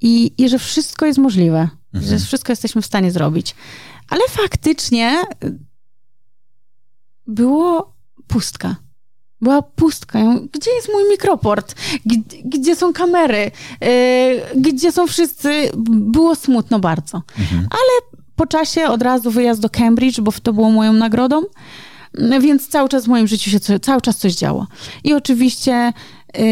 [0.00, 2.18] I, I że wszystko jest możliwe, Mhm.
[2.18, 3.54] że wszystko jesteśmy w stanie zrobić.
[4.10, 5.58] Ale faktycznie y,
[7.26, 7.94] było
[8.26, 8.76] pustka.
[9.40, 10.18] Była pustka.
[10.52, 11.74] Gdzie jest mój mikroport?
[12.06, 13.50] Gdzie, gdzie są kamery?
[13.80, 15.70] Yy, gdzie są wszyscy?
[15.88, 17.22] Było smutno bardzo.
[17.38, 17.66] Mhm.
[18.36, 21.42] Po czasie od razu wyjazd do Cambridge, bo to było moją nagrodą.
[22.40, 24.66] Więc cały czas w moim życiu się co, cały czas coś działo.
[25.04, 25.92] I oczywiście,
[26.38, 26.42] yy,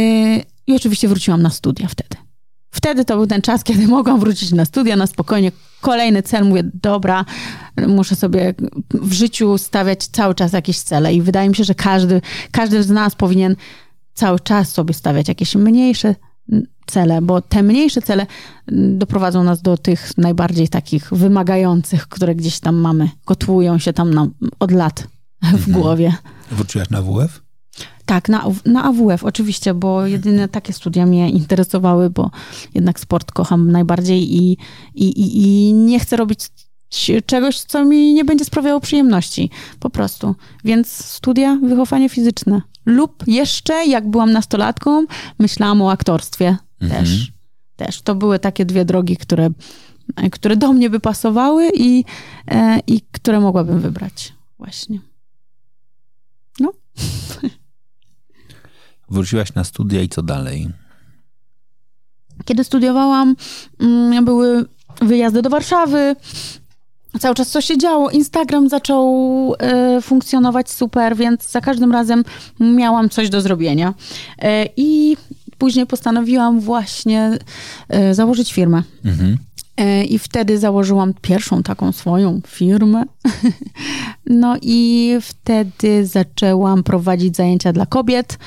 [0.67, 2.17] i oczywiście wróciłam na studia wtedy.
[2.77, 6.63] Wtedy to był ten czas, kiedy mogłam wrócić na studia na spokojnie, kolejny cel, mówię,
[6.75, 7.25] dobra,
[7.87, 8.55] muszę sobie
[8.91, 12.91] w życiu stawiać cały czas jakieś cele i wydaje mi się, że każdy, każdy z
[12.91, 13.57] nas powinien
[14.15, 16.15] cały czas sobie stawiać jakieś mniejsze
[16.87, 18.27] cele, bo te mniejsze cele
[18.73, 24.35] doprowadzą nas do tych najbardziej takich wymagających, które gdzieś tam mamy, kotłują się tam nam
[24.59, 25.07] od lat
[25.43, 25.73] w mhm.
[25.73, 26.15] głowie.
[26.51, 27.46] Wróciłaś na WF?
[28.07, 32.31] Tak, na, na AWF oczywiście, bo jedyne takie studia mnie interesowały, bo
[32.75, 34.59] jednak sport kocham najbardziej i,
[34.95, 36.41] i, i, i nie chcę robić
[37.27, 39.51] czegoś, co mi nie będzie sprawiało przyjemności.
[39.81, 40.35] Po prostu.
[40.65, 42.63] Więc studia, wychowanie fizyczne.
[42.87, 45.07] Lub jeszcze, jak byłam nastolatką,
[45.39, 47.05] myślałam o aktorstwie mhm.
[47.05, 47.33] też.
[47.77, 48.03] Też.
[48.03, 49.51] To były takie dwie drogi, które,
[50.33, 52.05] które do mnie by pasowały i,
[52.49, 54.33] e, i które mogłabym wybrać.
[54.59, 55.01] Właśnie.
[56.61, 56.73] No.
[59.09, 60.69] Wróciłaś na studia i co dalej?
[62.45, 63.37] Kiedy studiowałam,
[63.81, 64.65] mm, były
[65.03, 66.17] wyjazdy do Warszawy,
[67.21, 68.11] cały czas coś się działo.
[68.11, 69.07] Instagram zaczął
[69.99, 72.25] y, funkcjonować super, więc za każdym razem
[72.61, 73.95] miałam coś do zrobienia.
[74.45, 75.17] Y, I
[75.59, 77.39] później postanowiłam właśnie
[78.11, 78.83] y, założyć firmę.
[79.05, 79.37] Mhm.
[80.09, 83.05] I wtedy założyłam pierwszą taką swoją firmę.
[84.27, 88.39] No i wtedy zaczęłam prowadzić zajęcia dla kobiet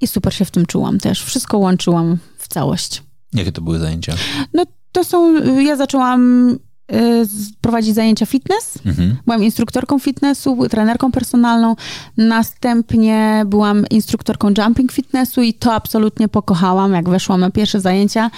[0.00, 1.24] i super się w tym czułam też.
[1.24, 3.02] Wszystko łączyłam w całość.
[3.32, 4.14] Jakie to były zajęcia?
[4.54, 6.50] No to są, ja zaczęłam
[6.92, 7.26] y,
[7.60, 8.78] prowadzić zajęcia fitness.
[8.86, 9.16] Mhm.
[9.26, 11.76] Byłam instruktorką fitnessu, trenerką personalną.
[12.16, 16.92] Następnie byłam instruktorką jumping fitnessu i to absolutnie pokochałam.
[16.92, 18.30] Jak weszłam na pierwsze zajęcia,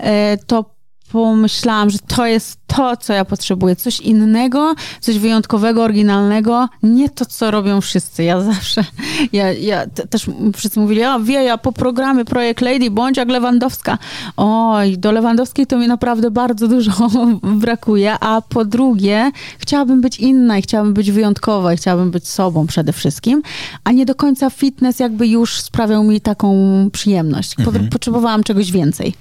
[0.00, 0.04] y,
[0.46, 0.75] to
[1.16, 3.76] pomyślałam, że to jest to, co ja potrzebuję.
[3.76, 6.68] Coś innego, coś wyjątkowego, oryginalnego.
[6.82, 8.24] Nie to, co robią wszyscy.
[8.24, 8.84] Ja zawsze,
[9.32, 10.26] ja, ja też
[10.56, 13.98] wszyscy mówili, a wie, ja po programie Projekt Lady bądź jak Lewandowska.
[14.36, 16.92] Oj, do Lewandowskiej to mi naprawdę bardzo dużo
[17.64, 18.18] brakuje.
[18.20, 22.92] A po drugie, chciałabym być inna i chciałabym być wyjątkowa i chciałabym być sobą przede
[22.92, 23.42] wszystkim.
[23.84, 26.56] A nie do końca fitness jakby już sprawiał mi taką
[26.92, 27.54] przyjemność.
[27.58, 27.88] Mhm.
[27.88, 29.14] Potrzebowałam czegoś więcej.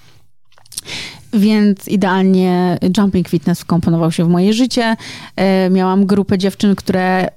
[1.35, 4.95] Więc idealnie jumping fitness wkomponował się w moje życie.
[5.35, 7.27] E, miałam grupę dziewczyn, które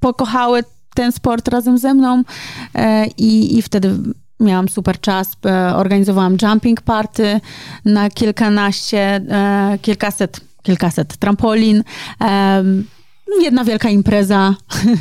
[0.00, 0.64] pokochały
[0.94, 2.22] ten sport razem ze mną
[2.74, 3.96] e, i, i wtedy
[4.40, 5.32] miałam super czas.
[5.46, 7.40] E, organizowałam jumping party
[7.84, 9.20] na kilkanaście,
[9.82, 11.82] kilkaset, kilkaset trampolin
[13.42, 14.54] jedna wielka impreza,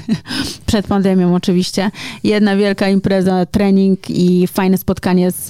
[0.65, 1.91] przed pandemią oczywiście,
[2.23, 5.45] jedna wielka impreza, trening i fajne spotkanie z,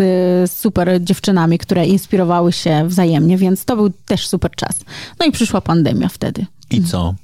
[0.52, 4.80] z super dziewczynami, które inspirowały się wzajemnie, więc to był też super czas.
[5.20, 6.46] No i przyszła pandemia wtedy.
[6.72, 7.16] I co?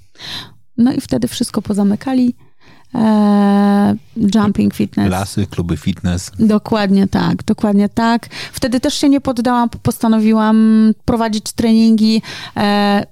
[0.78, 2.36] No i wtedy wszystko pozamykali.
[2.94, 3.96] Eee,
[4.36, 5.10] jumping fitness.
[5.12, 6.32] Lasy, kluby fitness.
[6.40, 8.28] Dokładnie tak, dokładnie tak.
[8.54, 12.22] Wtedy też się nie poddałam, postanowiłam prowadzić treningi.
[12.56, 13.04] Eee,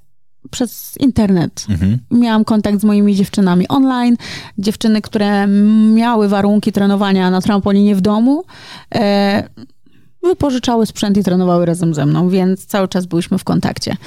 [0.51, 1.65] przez internet.
[1.69, 1.97] Mhm.
[2.11, 4.17] Miałam kontakt z moimi dziewczynami online.
[4.57, 5.47] Dziewczyny, które
[5.93, 8.43] miały warunki trenowania na trampolinie w domu,
[8.95, 9.49] e,
[10.23, 13.97] wypożyczały sprzęt i trenowały razem ze mną, więc cały czas byliśmy w kontakcie.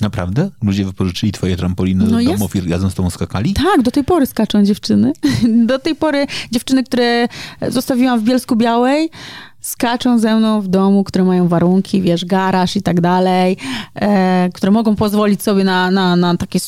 [0.00, 0.50] Naprawdę?
[0.62, 2.32] Ludzie wypożyczyli twoje trampoliny no do jest.
[2.32, 3.54] domów i razem z tobą skakali?
[3.54, 5.12] Tak, do tej pory skaczą dziewczyny.
[5.66, 7.28] Do tej pory dziewczyny, które
[7.68, 9.10] zostawiłam w Bielsku Białej,
[9.66, 13.56] skaczą ze mną w domu, które mają warunki, wiesz, garaż i tak dalej,
[13.94, 16.58] e, które mogą pozwolić sobie na, na, na taki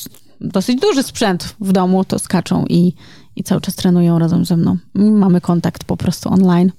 [0.40, 2.92] dosyć duży sprzęt w domu, to skaczą i,
[3.36, 4.76] i cały czas trenują razem ze mną.
[4.94, 6.72] Mamy kontakt po prostu online.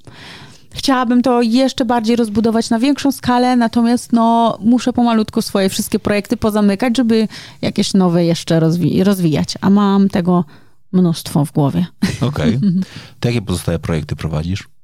[0.72, 6.38] Chciałabym to jeszcze bardziej rozbudować na większą skalę, natomiast no, muszę pomalutku swoje wszystkie projekty
[6.38, 7.28] pozamykać, żeby
[7.62, 10.46] jakieś nowe jeszcze rozwi rozwijać, a mam tego
[10.92, 11.86] mnóstwo w głowie.
[12.22, 12.56] Okej.
[12.56, 12.72] Okay.
[13.20, 14.79] To jakie pozostałe projekty prowadzisz?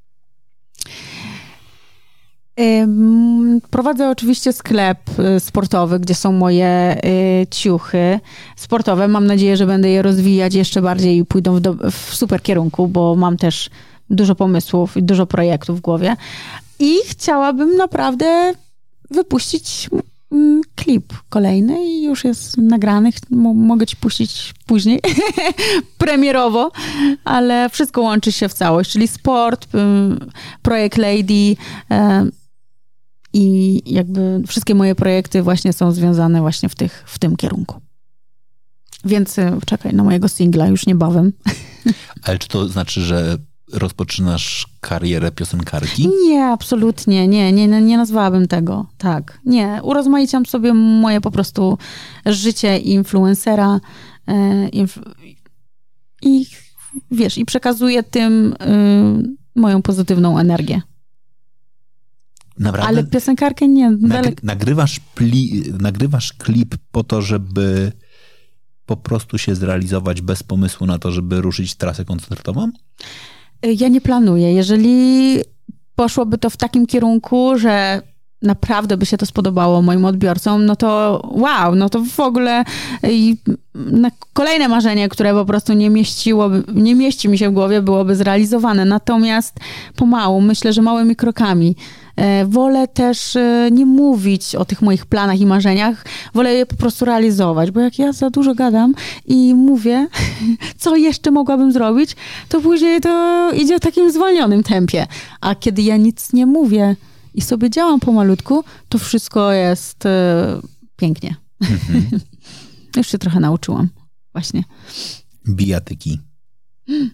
[3.70, 4.98] Prowadzę oczywiście sklep
[5.36, 6.96] y, sportowy, gdzie są moje
[7.42, 8.20] y, ciuchy
[8.56, 9.08] sportowe.
[9.08, 12.88] Mam nadzieję, że będę je rozwijać jeszcze bardziej i pójdą w, do, w super kierunku,
[12.88, 13.70] bo mam też
[14.10, 16.16] dużo pomysłów i dużo projektów w głowie.
[16.78, 18.54] I chciałabym naprawdę
[19.10, 19.90] wypuścić
[20.32, 23.10] mm, klip kolejny i już jest nagrany.
[23.54, 25.00] Mogę ci puścić później,
[25.98, 26.70] premierowo,
[27.24, 29.68] ale wszystko łączy się w całość, czyli sport,
[30.62, 31.56] projekt Lady
[33.36, 37.80] i jakby wszystkie moje projekty właśnie są związane właśnie w, tych, w tym kierunku.
[39.04, 41.32] Więc y, czekaj na mojego singla już niebawem.
[42.24, 43.38] Ale czy to znaczy, że
[43.72, 46.08] rozpoczynasz karierę piosenkarki?
[46.24, 47.28] Nie, absolutnie.
[47.28, 48.86] Nie, nie, nie nazwałabym tego.
[48.98, 49.40] Tak.
[49.44, 49.80] Nie.
[49.82, 51.78] Urozmaiciam sobie moje po prostu
[52.26, 53.80] życie influencera
[54.28, 54.68] e,
[56.22, 56.46] i
[57.10, 60.82] wiesz, i przekazuję tym y, moją pozytywną energię.
[62.58, 62.88] Naprawdę?
[62.88, 63.90] Ale piosenkarkę nie.
[63.90, 67.92] Nagry, nagrywasz, pli, nagrywasz klip po to, żeby
[68.86, 72.70] po prostu się zrealizować bez pomysłu na to, żeby ruszyć trasę koncertową?
[73.62, 74.52] Ja nie planuję.
[74.52, 75.38] Jeżeli
[75.94, 78.02] poszłoby to w takim kierunku, że
[78.42, 82.64] naprawdę by się to spodobało moim odbiorcom, no to wow, no to w ogóle
[83.74, 88.16] na kolejne marzenie, które po prostu nie mieściło, nie mieści mi się w głowie, byłoby
[88.16, 88.84] zrealizowane.
[88.84, 89.60] Natomiast
[89.96, 91.76] pomału, myślę, że małymi krokami.
[92.16, 96.76] E, wolę też e, nie mówić o tych moich planach i marzeniach, wolę je po
[96.76, 98.94] prostu realizować, bo jak ja za dużo gadam
[99.26, 100.08] i mówię,
[100.78, 102.16] co jeszcze mogłabym zrobić,
[102.48, 105.06] to później to idzie w takim zwolnionym tempie.
[105.40, 106.96] A kiedy ja nic nie mówię,
[107.36, 110.60] i sobie działam pomalutku, to wszystko jest e,
[110.96, 111.36] pięknie.
[111.60, 112.20] Mhm.
[112.96, 113.88] Już się trochę nauczyłam.
[114.32, 114.62] Właśnie.
[115.48, 116.20] Bijatyki.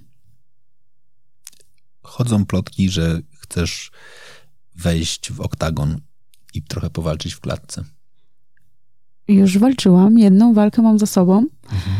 [2.02, 3.90] Chodzą plotki, że chcesz
[4.82, 6.00] wejść w oktagon
[6.54, 7.84] i trochę powalczyć w klatce.
[9.28, 10.18] Już walczyłam.
[10.18, 11.36] Jedną walkę mam za sobą.
[11.62, 11.96] Mhm.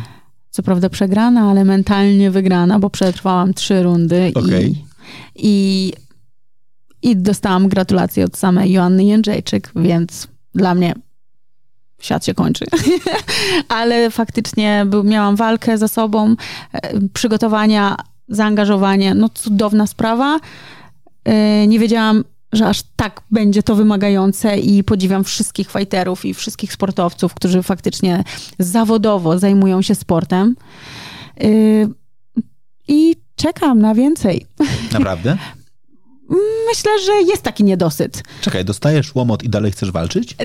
[0.51, 4.33] Co prawda przegrana, ale mentalnie wygrana, bo przetrwałam trzy rundy.
[4.35, 4.62] Okay.
[4.62, 4.75] I,
[5.35, 5.92] I
[7.03, 10.95] i dostałam gratulacje od samej Joanny Jędrzejczyk, więc dla mnie
[12.01, 12.64] świat się kończy.
[13.68, 16.35] Ale faktycznie był, miałam walkę ze sobą,
[16.73, 17.97] e, przygotowania,
[18.29, 20.38] zaangażowanie, no cudowna sprawa.
[21.25, 26.73] E, nie wiedziałam, że aż tak będzie to wymagające i podziwiam wszystkich fighterów i wszystkich
[26.73, 28.25] sportowców, którzy faktycznie
[28.59, 30.57] zawodowo zajmują się sportem.
[31.41, 31.49] E,
[32.88, 34.47] I czekam na więcej.
[34.93, 35.37] Naprawdę?
[36.68, 38.23] myślę, że jest taki niedosyt.
[38.40, 40.37] Czekaj, dostajesz łomot i dalej chcesz walczyć?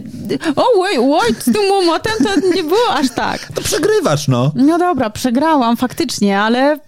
[0.55, 3.51] O, oj, oj, z tym łomotem to nie było aż tak.
[3.55, 4.51] To przegrywasz, no.
[4.55, 6.79] No dobra, przegrałam faktycznie, ale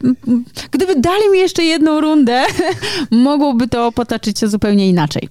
[0.71, 2.45] gdyby dali mi jeszcze jedną rundę,
[3.11, 5.29] mogłoby to potoczyć się zupełnie inaczej.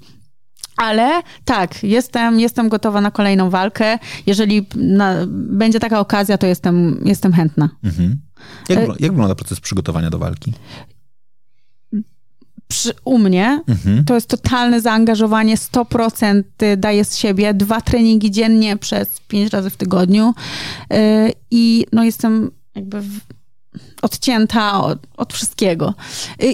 [0.77, 3.99] Ale tak, jestem, jestem gotowa na kolejną walkę.
[4.27, 7.69] Jeżeli na, będzie taka okazja, to jestem, jestem chętna.
[7.85, 8.21] Mhm.
[8.69, 10.53] Jak, jak wygląda proces przygotowania do walki?
[12.69, 14.05] Przy, u mnie mhm.
[14.05, 16.43] to jest totalne zaangażowanie, 100%
[16.77, 20.35] daję z siebie, dwa treningi dziennie przez pięć razy w tygodniu
[20.91, 20.99] yy,
[21.51, 23.21] i no jestem jakby w,
[24.03, 25.95] odcięta od, od, wszystkiego.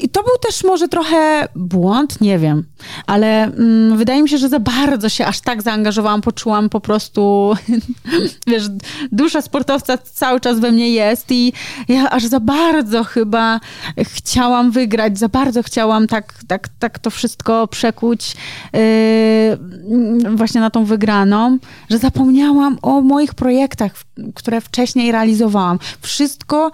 [0.03, 2.65] I to był też może trochę błąd, nie wiem,
[3.07, 7.55] ale mm, wydaje mi się, że za bardzo się aż tak zaangażowałam, poczułam po prostu,
[8.47, 8.65] wiesz,
[9.13, 11.53] dusza sportowca cały czas we mnie jest i
[11.89, 13.61] ja aż za bardzo chyba
[13.99, 18.37] chciałam wygrać, za bardzo chciałam tak, tak, tak to wszystko przekuć
[18.73, 21.59] yy, właśnie na tą wygraną,
[21.91, 23.93] że zapomniałam o moich projektach,
[24.35, 25.79] które wcześniej realizowałam.
[26.01, 26.71] Wszystko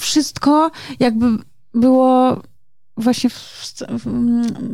[0.00, 1.26] wszystko jakby
[1.74, 2.36] było
[2.96, 3.34] właśnie w,
[3.90, 4.06] w,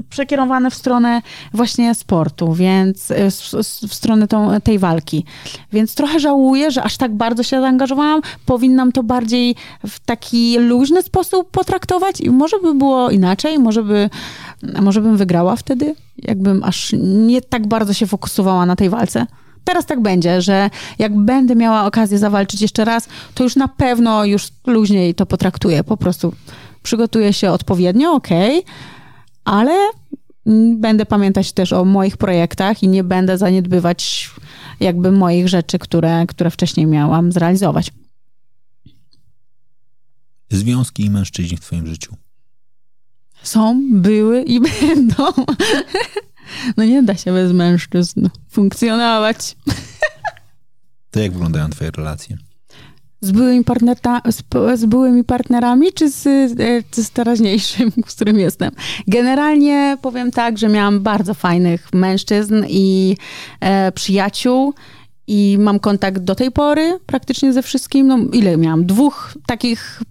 [0.08, 5.24] przekierowane w stronę właśnie sportu, więc w, w stronę tą, tej walki.
[5.72, 8.20] Więc trochę żałuję, że aż tak bardzo się zaangażowałam.
[8.46, 14.10] Powinnam to bardziej w taki luźny sposób potraktować i może by było inaczej, może by,
[14.82, 19.26] może bym wygrała wtedy, jakbym aż nie tak bardzo się fokusowała na tej walce
[19.66, 24.24] teraz tak będzie, że jak będę miała okazję zawalczyć jeszcze raz, to już na pewno
[24.24, 25.84] już luźniej to potraktuję.
[25.84, 26.32] Po prostu
[26.82, 28.28] przygotuję się odpowiednio, ok,
[29.44, 29.72] ale
[30.76, 34.30] będę pamiętać też o moich projektach i nie będę zaniedbywać
[34.80, 37.92] jakby moich rzeczy, które, które wcześniej miałam zrealizować.
[40.50, 42.16] Związki i mężczyźni w twoim życiu.
[43.42, 45.24] Są, były i będą.
[46.76, 49.56] No nie da się bez mężczyzn funkcjonować.
[51.10, 52.36] To jak wyglądają twoje relacje?
[53.20, 54.42] Z byłymi, partnerta, z,
[54.80, 56.26] z byłymi partnerami, czy z,
[56.60, 58.70] e, z teraźniejszym, z którym jestem?
[59.08, 63.16] Generalnie powiem tak, że miałam bardzo fajnych mężczyzn i
[63.60, 64.74] e, przyjaciół
[65.26, 68.06] i mam kontakt do tej pory praktycznie ze wszystkim.
[68.06, 68.86] No, ile miałam?
[68.86, 70.02] Dwóch takich,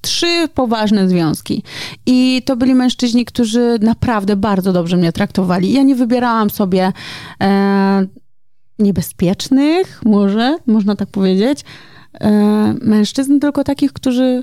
[0.00, 1.62] trzy poważne związki.
[2.06, 5.72] I to byli mężczyźni, którzy naprawdę bardzo dobrze mnie traktowali.
[5.72, 6.92] Ja nie wybierałam sobie
[7.42, 8.06] e,
[8.78, 11.64] niebezpiecznych, może, można tak powiedzieć,
[12.20, 12.30] e,
[12.82, 14.42] mężczyzn, tylko takich, którzy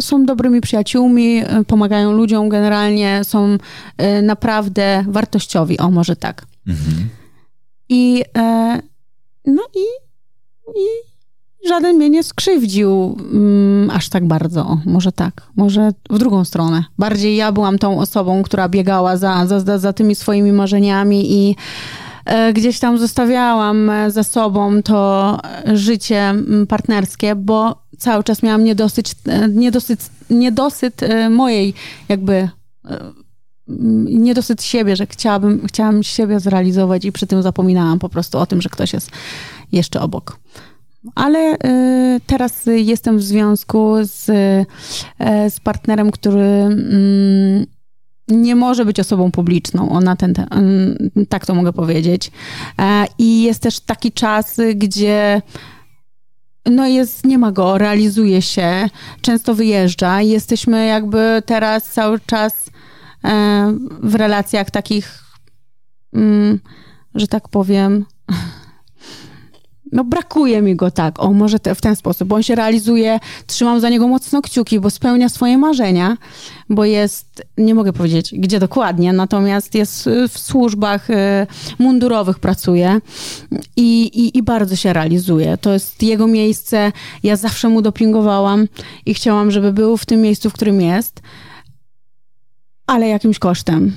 [0.00, 3.58] są dobrymi przyjaciółmi, e, pomagają ludziom generalnie, są
[3.98, 6.46] e, naprawdę wartościowi, o może tak.
[6.66, 7.08] Mhm.
[7.88, 8.82] I e,
[9.46, 9.84] no i,
[10.80, 11.14] i
[11.68, 14.78] żaden mnie nie skrzywdził mm, aż tak bardzo.
[14.86, 16.84] Może tak, może w drugą stronę.
[16.98, 21.56] Bardziej ja byłam tą osobą, która biegała za, za, za tymi swoimi marzeniami i
[22.24, 25.38] e, gdzieś tam zostawiałam za sobą to
[25.74, 31.74] życie mm, partnerskie, bo cały czas miałam niedosyt, e, niedosyt, niedosyt e, mojej
[32.08, 32.48] jakby
[32.84, 33.23] mm,
[34.08, 38.62] niedosyt siebie, że chciałabym, chciałam siebie zrealizować i przy tym zapominałam po prostu o tym,
[38.62, 39.10] że ktoś jest
[39.72, 40.38] jeszcze obok.
[41.14, 44.66] Ale y, teraz jestem w związku z, y,
[45.50, 47.66] z partnerem, który y,
[48.28, 49.90] nie może być osobą publiczną.
[49.90, 50.48] Ona ten, ten,
[51.28, 52.30] tak to mogę powiedzieć.
[52.80, 55.42] E, I jest też taki czas, gdzie
[56.66, 58.88] no jest, nie ma go, realizuje się,
[59.20, 62.73] często wyjeżdża jesteśmy jakby teraz cały czas e,
[64.02, 65.24] w relacjach takich,
[66.12, 66.60] mm,
[67.14, 68.04] że tak powiem,
[69.94, 73.20] no brakuje mi go tak, o może te, w ten sposób, bo on się realizuje,
[73.46, 76.16] trzymam za niego mocno kciuki, bo spełnia swoje marzenia,
[76.70, 81.14] bo jest, nie mogę powiedzieć gdzie dokładnie, natomiast jest w służbach y,
[81.78, 83.00] mundurowych pracuje
[83.76, 85.58] i, i, i bardzo się realizuje.
[85.58, 88.68] To jest jego miejsce, ja zawsze mu dopingowałam
[89.06, 91.20] i chciałam, żeby był w tym miejscu, w którym jest,
[92.86, 93.92] ale jakimś kosztem.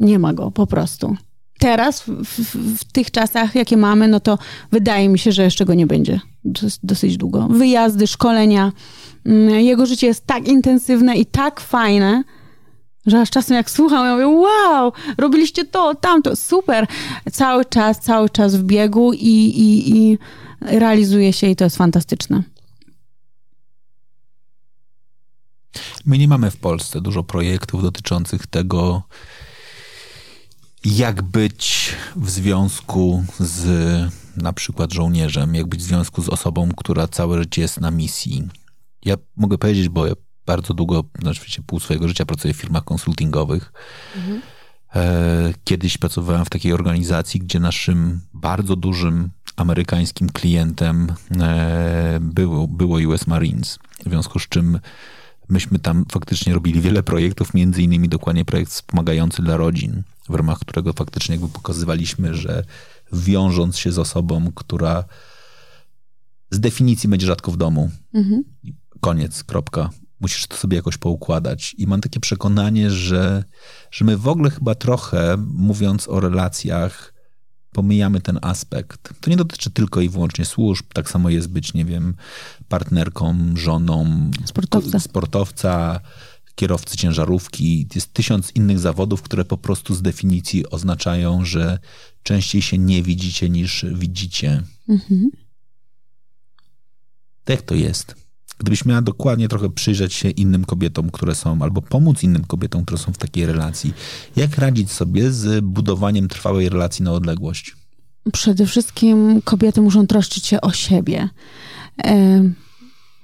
[0.00, 1.16] Nie ma go po prostu
[1.58, 4.38] teraz, w, w, w, tych czasach, jakie mamy, no to
[4.72, 7.48] wydaje mi się, że jeszcze go nie będzie dosyć, dosyć długo.
[7.50, 8.72] Wyjazdy, szkolenia.
[9.26, 12.24] Mm, jego życie jest tak intensywne i tak fajne,
[13.06, 16.86] że aż czasem jak słucham, ja mówię, wow, robiliście to, tamto, super.
[17.32, 20.18] Cały czas, cały czas w biegu i, i, i
[20.60, 22.42] realizuje się i to jest fantastyczne.
[26.06, 29.02] My nie mamy w Polsce dużo projektów dotyczących tego,
[30.84, 33.66] jak być w związku z
[34.36, 38.48] na przykład żołnierzem, jak być w związku z osobą, która całe życie jest na misji.
[39.04, 40.12] Ja mogę powiedzieć, bo ja
[40.46, 43.72] bardzo długo, znaczy pół swojego życia pracuję w firmach konsultingowych.
[44.16, 44.42] Mhm.
[45.64, 53.26] Kiedyś pracowałem w takiej organizacji, gdzie naszym bardzo dużym amerykańskim klientem e, było, było US
[53.26, 53.78] Marines.
[54.06, 54.78] W związku z czym
[55.48, 60.58] myśmy tam faktycznie robili wiele projektów, między innymi dokładnie projekt wspomagający dla rodzin w ramach
[60.58, 62.64] którego faktycznie jakby pokazywaliśmy, że
[63.12, 65.04] wiążąc się z osobą, która
[66.50, 68.44] z definicji będzie rzadko w domu, mhm.
[69.00, 69.90] koniec, kropka.
[70.20, 71.74] Musisz to sobie jakoś poukładać.
[71.78, 73.44] I mam takie przekonanie, że,
[73.90, 77.14] że my w ogóle chyba trochę, mówiąc o relacjach,
[77.76, 79.14] pomijamy ten aspekt.
[79.20, 80.86] To nie dotyczy tylko i wyłącznie służb.
[80.92, 82.14] Tak samo jest być, nie wiem,
[82.68, 86.00] partnerką, żoną, sportowca, sportowca
[86.54, 87.86] kierowcy ciężarówki.
[87.94, 91.78] Jest tysiąc innych zawodów, które po prostu z definicji oznaczają, że
[92.22, 94.62] częściej się nie widzicie niż widzicie.
[94.88, 95.30] Mhm.
[97.44, 98.25] Tak to jest.
[98.58, 102.98] Gdybyś miała dokładnie trochę przyjrzeć się innym kobietom, które są, albo pomóc innym kobietom, które
[102.98, 103.94] są w takiej relacji,
[104.36, 107.76] jak radzić sobie z budowaniem trwałej relacji na odległość?
[108.32, 111.28] Przede wszystkim kobiety muszą troszczyć się o siebie,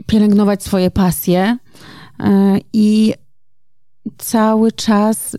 [0.06, 1.58] pielęgnować swoje pasje
[2.20, 3.14] e, i
[4.18, 5.36] cały czas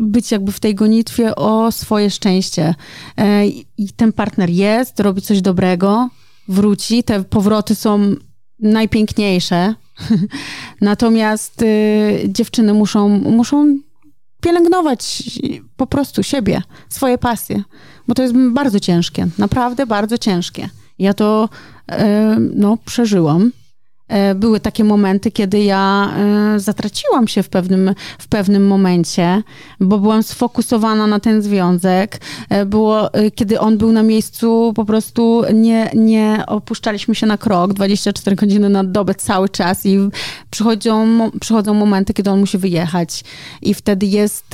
[0.00, 2.74] być jakby w tej gonitwie o swoje szczęście.
[3.16, 3.46] E,
[3.78, 6.08] I ten partner jest, robi coś dobrego,
[6.48, 8.14] wróci, te powroty są
[8.64, 9.74] najpiękniejsze.
[10.80, 13.78] Natomiast y, dziewczyny muszą, muszą
[14.40, 15.22] pielęgnować
[15.76, 17.62] po prostu siebie, swoje pasje,
[18.08, 20.68] bo to jest bardzo ciężkie, naprawdę bardzo ciężkie.
[20.98, 21.48] Ja to
[21.92, 21.94] y,
[22.54, 23.50] no, przeżyłam.
[24.08, 29.42] E, były takie momenty, kiedy ja e, zatraciłam się w pewnym, w pewnym momencie,
[29.80, 32.20] bo byłam sfokusowana na ten związek.
[32.48, 37.72] E, było, kiedy on był na miejscu, po prostu nie, nie opuszczaliśmy się na krok.
[37.72, 39.98] 24 godziny na dobę cały czas i
[40.50, 43.24] przychodzą, przychodzą momenty, kiedy on musi wyjechać.
[43.62, 44.46] I wtedy jest,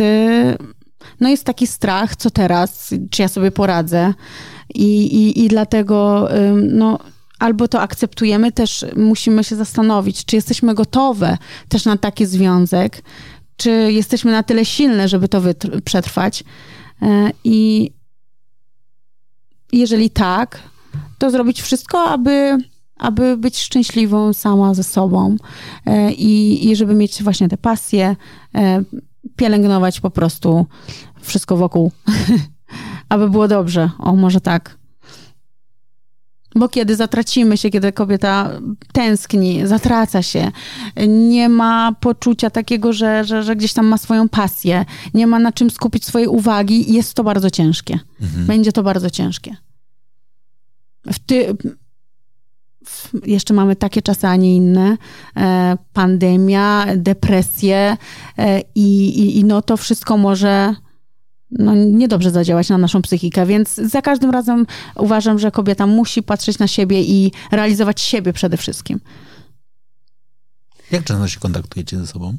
[1.20, 4.14] no jest taki strach, co teraz, czy ja sobie poradzę.
[4.74, 6.28] I, i, i dlatego,
[6.62, 6.98] no
[7.41, 11.38] albo to akceptujemy, też musimy się zastanowić, czy jesteśmy gotowe
[11.68, 13.03] też na taki związek,
[13.57, 15.43] czy jesteśmy na tyle silne, żeby to
[15.84, 16.45] przetrwać.
[17.03, 17.91] E, I
[19.72, 20.62] jeżeli tak,
[21.18, 22.59] to zrobić wszystko, aby,
[22.97, 25.36] aby być szczęśliwą sama ze sobą
[25.86, 28.16] e, i, i żeby mieć właśnie te pasje,
[28.55, 28.82] e,
[29.36, 30.66] pielęgnować po prostu
[31.20, 31.93] wszystko wokół,
[33.09, 33.91] aby było dobrze.
[33.99, 34.80] O, może tak.
[36.55, 38.51] Bo kiedy zatracimy się, kiedy kobieta
[38.92, 40.51] tęskni, zatraca się,
[41.09, 44.84] nie ma poczucia takiego, że, że, że gdzieś tam ma swoją pasję,
[45.14, 47.98] nie ma na czym skupić swojej uwagi, jest to bardzo ciężkie.
[48.20, 48.46] Mhm.
[48.46, 49.57] Będzie to bardzo ciężkie.
[51.12, 51.57] W ty...
[53.26, 54.96] Jeszcze mamy takie czasy, a nie inne.
[55.36, 57.96] E, pandemia, depresje
[58.38, 60.74] e, i, i, i no to wszystko może
[61.53, 66.59] no, niedobrze zadziałać na naszą psychikę, więc za każdym razem uważam, że kobieta musi patrzeć
[66.59, 69.01] na siebie i realizować siebie przede wszystkim.
[70.90, 72.36] Jak często się kontaktujecie ze sobą?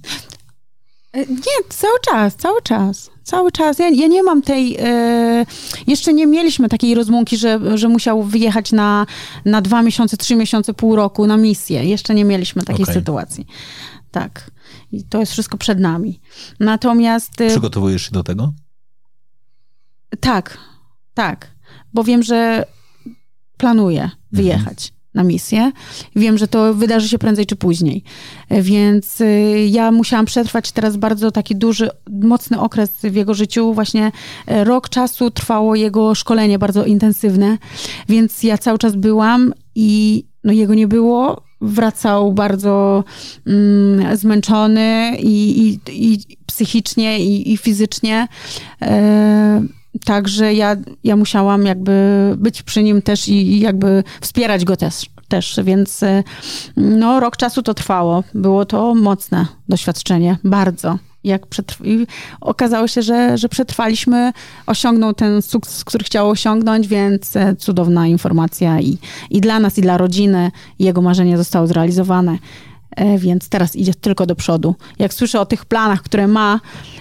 [1.14, 3.10] Nie, cały czas, cały czas.
[3.24, 3.80] Cały czas.
[3.80, 4.78] Ja, ja nie mam tej.
[4.80, 5.46] E,
[5.88, 9.06] jeszcze nie mieliśmy takiej rozłąki, że, że musiał wyjechać na,
[9.46, 11.86] na dwa miesiące, trzy miesiące, pół roku na misję.
[11.86, 12.96] Jeszcze nie mieliśmy takiej okay.
[12.96, 13.48] sytuacji.
[14.12, 14.52] Tak.
[14.92, 16.20] I to jest wszystko przed nami.
[16.60, 17.42] Natomiast.
[17.42, 18.54] E, Przygotowujesz się do tego?
[20.20, 20.58] Tak,
[21.14, 21.52] tak.
[21.94, 22.66] Bo wiem, że
[23.58, 24.90] planuję wyjechać.
[24.90, 25.72] Mhm na misję.
[26.16, 28.04] Wiem, że to wydarzy się prędzej czy później.
[28.52, 33.74] Więc y, ja musiałam przetrwać teraz bardzo taki duży, mocny okres w jego życiu.
[33.74, 34.12] Właśnie
[34.48, 37.58] e, rok czasu trwało jego szkolenie bardzo intensywne,
[38.10, 41.42] więc ja cały czas byłam i no jego nie było.
[41.64, 43.04] Wracał bardzo
[43.48, 45.80] mm, zmęczony i, i,
[46.14, 48.28] i psychicznie, i, i fizycznie.
[48.82, 49.62] E,
[50.06, 51.94] Także ja, ja musiałam jakby
[52.38, 56.24] być przy nim też i, jakby wspierać go też, też, więc y,
[56.78, 58.24] no, rok czasu to trwało.
[58.34, 60.98] Było to mocne doświadczenie, bardzo.
[61.24, 61.42] Jak
[61.84, 62.08] I
[62.42, 64.34] okazało się, że, że przetrwaliśmy,
[64.66, 68.98] osiągnął ten sukces, który chciał osiągnąć, więc e, cudowna informacja i,
[69.30, 70.52] i dla nas, i dla rodziny.
[70.80, 72.38] Jego marzenie zostało zrealizowane
[72.96, 74.76] e, więc teraz idzie tylko do przodu.
[75.00, 76.60] Jak słyszę o tych planach, które ma,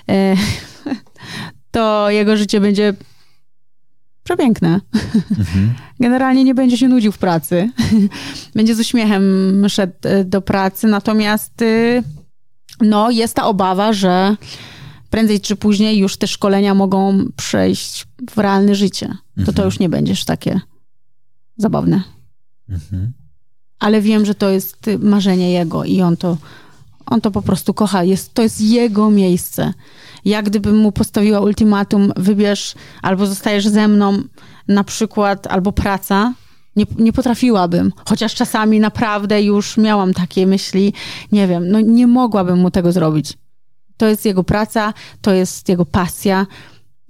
[0.08, 0.34] e,
[1.70, 2.94] to jego życie będzie
[4.24, 4.80] przepiękne.
[5.38, 5.74] Mhm.
[6.00, 7.70] Generalnie nie będzie się nudził w pracy.
[8.54, 9.22] będzie z uśmiechem
[9.68, 12.02] szedł e, do pracy, natomiast y,
[12.80, 14.36] no, jest ta obawa, że
[15.10, 19.06] prędzej czy później już te szkolenia mogą przejść w realne życie.
[19.36, 19.66] To to mhm.
[19.66, 20.60] już nie będziesz takie
[21.56, 22.02] zabawne.
[22.68, 23.12] Mhm.
[23.78, 26.36] Ale wiem, że to jest marzenie jego i on to,
[27.10, 28.04] on to po prostu kocha.
[28.04, 29.72] Jest, to jest jego miejsce
[30.24, 34.22] jak gdybym mu postawiła ultimatum, wybierz albo zostajesz ze mną,
[34.68, 36.34] na przykład, albo praca,
[36.76, 40.92] nie, nie potrafiłabym, chociaż czasami naprawdę już miałam takie myśli,
[41.32, 43.38] nie wiem, no nie mogłabym mu tego zrobić.
[43.96, 46.46] To jest jego praca, to jest jego pasja,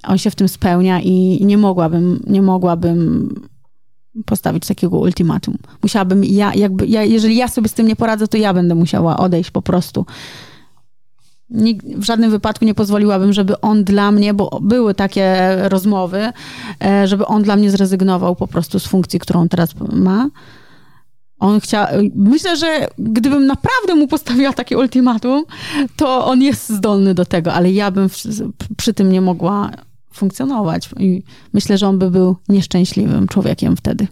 [0.03, 3.29] on się w tym spełnia i nie mogłabym, nie mogłabym
[4.27, 5.57] postawić takiego ultimatum.
[5.83, 9.17] Musiałabym ja, jakby, ja, jeżeli ja sobie z tym nie poradzę, to ja będę musiała
[9.17, 10.07] odejść po prostu
[11.97, 16.29] w żadnym wypadku nie pozwoliłabym, żeby on dla mnie, bo były takie rozmowy,
[16.85, 20.29] e, żeby on dla mnie zrezygnował po prostu z funkcji, którą teraz ma.
[21.39, 25.45] On chciał, myślę, że gdybym naprawdę mu postawiła takie ultimatum,
[25.97, 28.09] to on jest zdolny do tego, ale ja bym
[28.77, 29.71] przy tym nie mogła
[30.13, 30.91] funkcjonować.
[30.99, 34.07] I myślę, że on by był nieszczęśliwym człowiekiem wtedy.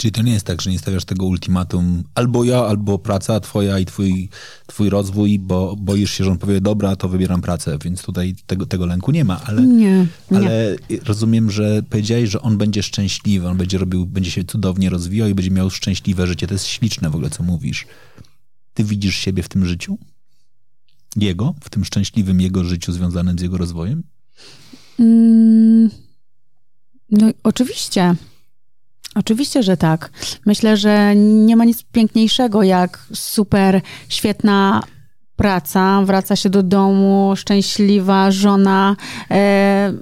[0.00, 3.78] Czyli to nie jest tak, że nie stawiasz tego ultimatum albo ja, albo praca twoja
[3.78, 4.28] i twój,
[4.66, 8.66] twój rozwój, bo boisz się, że on powie, dobra, to wybieram pracę, więc tutaj tego,
[8.66, 10.36] tego lęku nie ma, ale, nie, nie.
[10.36, 15.28] ale rozumiem, że powiedziałeś, że on będzie szczęśliwy, on będzie robił, będzie się cudownie rozwijał
[15.28, 16.46] i będzie miał szczęśliwe życie.
[16.46, 17.86] To jest śliczne w ogóle, co mówisz.
[18.74, 19.98] Ty widzisz siebie w tym życiu?
[21.16, 21.54] Jego?
[21.60, 24.02] W tym szczęśliwym jego życiu związanym z jego rozwojem?
[24.98, 25.90] Mm,
[27.10, 28.14] no oczywiście.
[29.14, 30.10] Oczywiście, że tak.
[30.46, 34.82] Myślę, że nie ma nic piękniejszego jak super świetna
[35.36, 38.96] praca, wraca się do domu, szczęśliwa żona,
[39.30, 39.92] e,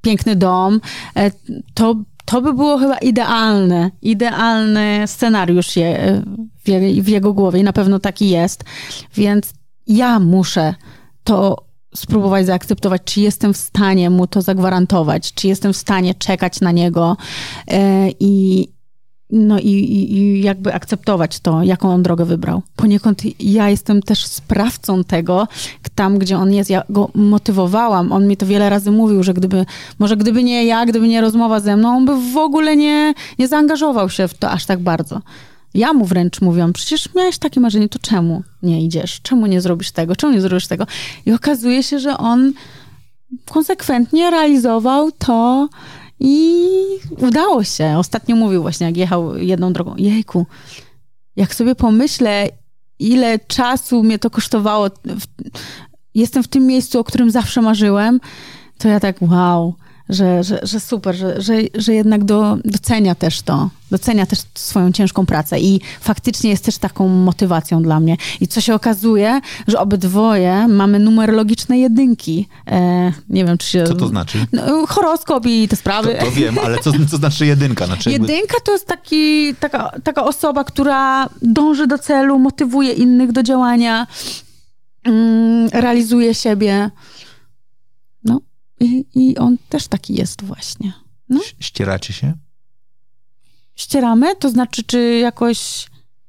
[0.00, 0.80] piękny dom.
[1.16, 1.30] E,
[1.74, 6.22] to, to by było chyba idealne, idealny scenariusz je,
[6.64, 8.64] w, w jego głowie i na pewno taki jest.
[9.14, 9.52] Więc
[9.86, 10.74] ja muszę
[11.24, 16.60] to spróbować zaakceptować, czy jestem w stanie mu to zagwarantować, czy jestem w stanie czekać
[16.60, 17.16] na niego
[17.68, 18.68] e, i,
[19.30, 22.62] no i, i, jakby akceptować to, jaką on drogę wybrał.
[22.76, 25.48] Poniekąd ja jestem też sprawcą tego,
[25.94, 28.12] tam gdzie on jest, ja go motywowałam.
[28.12, 29.66] On mi to wiele razy mówił, że gdyby,
[29.98, 33.48] może gdyby nie ja, gdyby nie rozmowa ze mną, on by w ogóle nie, nie
[33.48, 35.20] zaangażował się w to aż tak bardzo.
[35.76, 39.20] Ja mu wręcz mówiłam, przecież miałeś takie marzenie, to czemu nie idziesz?
[39.22, 40.16] Czemu nie zrobisz tego?
[40.16, 40.86] Czemu nie zrobisz tego?
[41.26, 42.52] I okazuje się, że on
[43.46, 45.68] konsekwentnie realizował to
[46.20, 46.68] i
[47.18, 47.94] udało się.
[47.98, 49.94] Ostatnio mówił właśnie, jak jechał jedną drogą.
[49.96, 50.46] Jejku,
[51.36, 52.48] jak sobie pomyślę,
[52.98, 54.86] ile czasu mnie to kosztowało,
[56.14, 58.20] jestem w tym miejscu, o którym zawsze marzyłem,
[58.78, 59.74] to ja tak wow
[60.08, 64.92] że, że, że super, że, że, że jednak do, docenia też to, docenia też swoją
[64.92, 68.16] ciężką pracę i faktycznie jest też taką motywacją dla mnie.
[68.40, 72.48] I co się okazuje, że obydwoje mamy numerologiczne jedynki.
[72.66, 73.84] E, nie wiem, czy się...
[73.84, 74.46] Co to znaczy?
[74.52, 76.16] No, horoskop i te sprawy.
[76.20, 77.86] To, to wiem, ale co, co znaczy jedynka?
[77.86, 83.42] Znaczy jedynka to jest taki, taka, taka osoba, która dąży do celu, motywuje innych do
[83.42, 84.06] działania,
[85.04, 86.90] mm, realizuje siebie.
[88.80, 90.92] I, I on też taki jest właśnie.
[91.28, 91.40] No.
[91.60, 92.34] Ścieracie się?
[93.76, 94.36] Ścieramy?
[94.36, 95.86] To znaczy, czy jakoś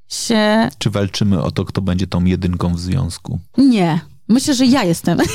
[0.07, 0.69] się...
[0.77, 3.39] Czy walczymy o to, kto będzie tą jedynką w związku?
[3.57, 3.99] Nie.
[4.27, 5.17] Myślę, że ja jestem.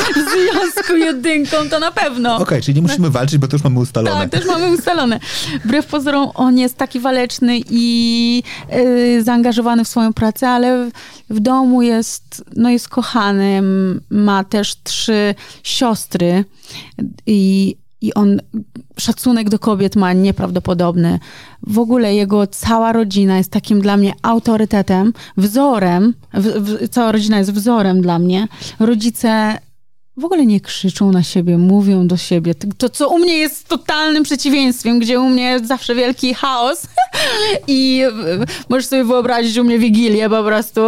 [0.00, 2.34] w związku jedynką to na pewno.
[2.34, 4.20] Okej, okay, czyli nie musimy walczyć, bo to już mamy ustalone.
[4.20, 5.20] Tak, też mamy ustalone.
[5.64, 8.42] Wbrew pozorom on jest taki waleczny i
[8.72, 10.90] yy, zaangażowany w swoją pracę, ale w,
[11.34, 16.44] w domu jest, no jest kochanym, ma też trzy siostry
[17.26, 18.40] i i on
[18.98, 21.18] szacunek do kobiet ma nieprawdopodobny.
[21.62, 26.14] W ogóle jego cała rodzina jest takim dla mnie autorytetem, wzorem.
[26.34, 28.48] W, w, cała rodzina jest wzorem dla mnie.
[28.78, 29.58] Rodzice
[30.20, 32.54] w ogóle nie krzyczą na siebie, mówią do siebie.
[32.54, 36.86] To, co u mnie jest totalnym przeciwieństwem, gdzie u mnie zawsze wielki chaos.
[37.68, 38.02] I
[38.68, 40.80] możesz sobie wyobrazić u mnie Wigilię po prostu.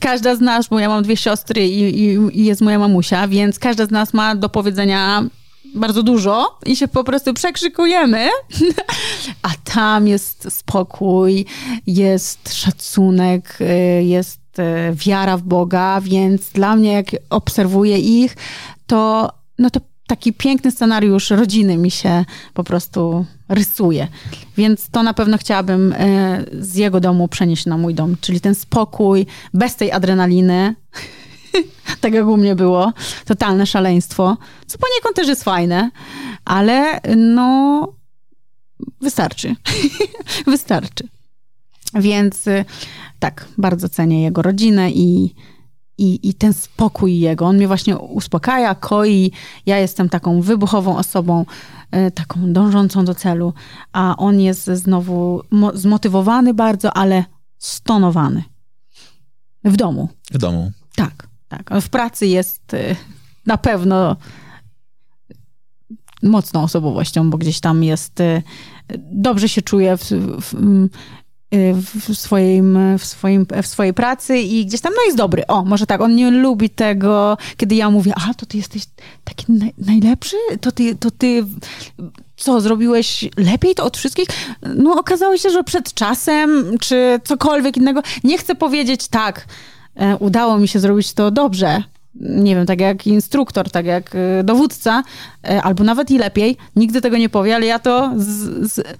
[0.00, 3.58] Każda z nas, bo ja mam dwie siostry i, i, i jest moja mamusia, więc
[3.58, 5.24] każda z nas ma do powiedzenia
[5.74, 8.28] bardzo dużo i się po prostu przekrzykujemy,
[9.42, 11.46] a tam jest spokój,
[11.86, 18.36] jest szacunek, y, jest y, wiara w Boga, więc dla mnie, jak obserwuję ich,
[18.88, 22.24] to, no to taki piękny scenariusz rodziny mi się
[22.54, 24.08] po prostu rysuje.
[24.56, 28.54] Więc to na pewno chciałabym y, z jego domu przenieść na mój dom, czyli ten
[28.54, 30.74] spokój, bez tej adrenaliny,
[32.00, 32.92] tak jak u mnie było.
[33.24, 34.36] Totalne szaleństwo,
[34.66, 35.90] co poniekąd też jest fajne,
[36.44, 37.88] ale no
[39.00, 39.54] wystarczy.
[40.46, 41.08] wystarczy.
[41.94, 42.64] Więc y,
[43.18, 45.34] tak, bardzo cenię jego rodzinę i,
[45.98, 47.46] i, i ten spokój jego.
[47.46, 49.32] On mnie właśnie uspokaja, koi.
[49.66, 51.44] Ja jestem taką wybuchową osobą,
[51.96, 53.54] y, taką dążącą do celu,
[53.92, 55.42] a on jest znowu
[55.74, 57.24] zmotywowany bardzo, ale
[57.58, 58.44] stonowany.
[59.64, 60.08] W domu.
[60.30, 60.72] W domu.
[60.96, 61.28] Tak.
[61.48, 62.96] Tak, w pracy jest y,
[63.46, 64.16] na pewno
[66.22, 68.42] mocną osobowością, bo gdzieś tam jest, y,
[69.12, 70.04] dobrze się czuje w,
[70.40, 70.54] w,
[71.52, 75.46] w, swoim, w, swoim, w swojej pracy i gdzieś tam, no jest dobry.
[75.46, 78.82] O, może tak, on nie lubi tego, kiedy ja mówię, a to ty jesteś
[79.24, 80.36] taki naj, najlepszy?
[80.60, 81.44] To ty, to ty
[82.36, 84.28] co, zrobiłeś lepiej to od wszystkich?
[84.74, 89.46] No okazało się, że przed czasem, czy cokolwiek innego, nie chcę powiedzieć tak,
[89.98, 91.82] E, udało mi się zrobić to dobrze,
[92.20, 95.02] nie wiem, tak jak instruktor, tak jak e, dowódca,
[95.44, 98.98] e, albo nawet i lepiej, nigdy tego nie powie, ale ja to z, z,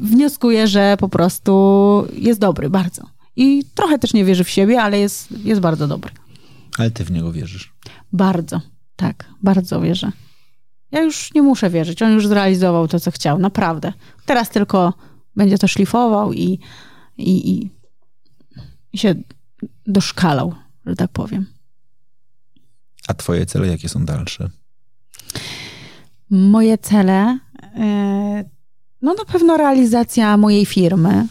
[0.00, 3.02] wnioskuję, że po prostu jest dobry, bardzo.
[3.36, 6.10] I trochę też nie wierzy w siebie, ale jest, jest bardzo dobry.
[6.78, 7.72] Ale ty w niego wierzysz?
[8.12, 8.60] Bardzo,
[8.96, 10.12] tak, bardzo wierzę.
[10.92, 13.92] Ja już nie muszę wierzyć, on już zrealizował to, co chciał, naprawdę.
[14.26, 14.94] Teraz tylko
[15.36, 16.60] będzie to szlifował i,
[17.18, 17.70] i, i,
[18.92, 19.14] i się
[19.86, 20.54] doszkalał,
[20.86, 21.46] że tak powiem.
[23.08, 24.50] A twoje cele jakie są dalsze?
[26.30, 27.38] Moje cele,
[27.76, 28.44] e,
[29.02, 31.26] no na pewno realizacja mojej firmy.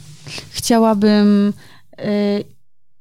[0.52, 1.54] Chciałabym
[1.98, 2.44] e,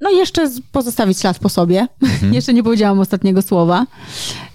[0.01, 1.89] no jeszcze pozostawić ślad po sobie.
[2.03, 2.35] Mhm.
[2.39, 3.87] jeszcze nie powiedziałam ostatniego słowa.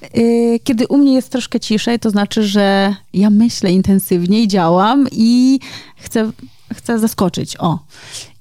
[0.02, 5.60] E, kiedy u mnie jest troszkę ciszej, to znaczy, że ja myślę intensywniej, działam i
[5.96, 6.32] chcę,
[6.74, 7.56] chcę zaskoczyć.
[7.60, 7.80] O.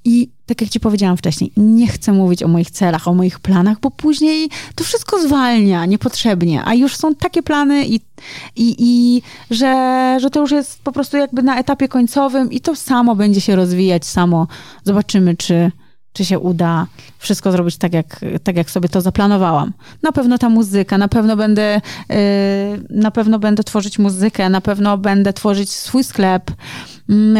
[0.05, 3.81] I tak jak ci powiedziałam wcześniej, nie chcę mówić o moich celach, o moich planach,
[3.81, 7.95] bo później to wszystko zwalnia niepotrzebnie, a już są takie plany i,
[8.57, 12.77] i, i że, że to już jest po prostu jakby na etapie końcowym i to
[12.77, 14.47] samo będzie się rozwijać, samo
[14.85, 15.73] zobaczymy, czy,
[16.13, 16.87] czy się uda
[17.19, 19.73] wszystko zrobić tak jak, tak, jak sobie to zaplanowałam.
[20.03, 22.17] Na pewno ta muzyka, na pewno będę, yy,
[22.91, 26.51] na pewno będę tworzyć muzykę, na pewno będę tworzyć swój sklep,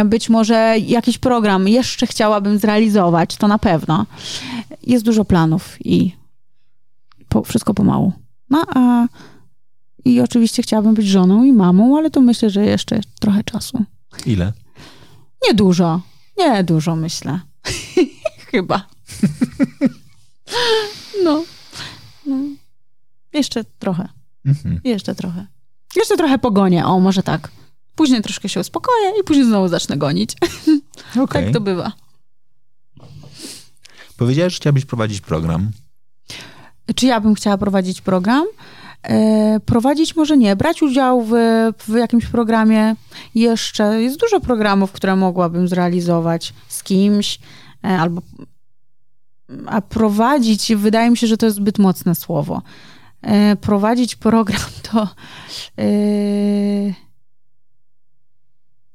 [0.05, 4.07] być może jakiś program jeszcze chciałabym zrealizować, to na pewno.
[4.83, 6.17] Jest dużo planów i
[7.29, 8.13] po, wszystko pomału.
[8.51, 9.07] No a
[10.05, 13.85] i oczywiście chciałabym być żoną i mamą, ale to myślę, że jeszcze trochę czasu.
[14.27, 14.53] Ile?
[15.49, 16.01] Nie dużo.
[16.39, 17.41] Nie dużo, myślę.
[18.51, 18.87] Chyba.
[21.25, 21.45] no.
[22.27, 22.37] no.
[23.33, 24.09] Jeszcze trochę.
[24.47, 24.81] Mhm.
[24.85, 25.47] Jeszcze trochę.
[25.97, 27.51] Jeszcze trochę pogonię, o może tak.
[27.95, 30.37] Później troszkę się uspokoję i później znowu zacznę gonić.
[31.21, 31.43] Okay.
[31.45, 31.93] tak to bywa.
[34.17, 35.71] Powiedziałeś, że chciałabyś prowadzić program.
[36.95, 38.47] Czy ja bym chciała prowadzić program?
[39.03, 41.33] E, prowadzić może nie, brać udział w,
[41.89, 42.97] w jakimś programie
[43.35, 44.03] jeszcze.
[44.03, 47.39] Jest dużo programów, które mogłabym zrealizować z kimś.
[47.85, 48.23] E, albo
[49.67, 52.63] a prowadzić, wydaje mi się, że to jest zbyt mocne słowo.
[53.23, 55.09] E, prowadzić program to
[55.79, 55.85] e,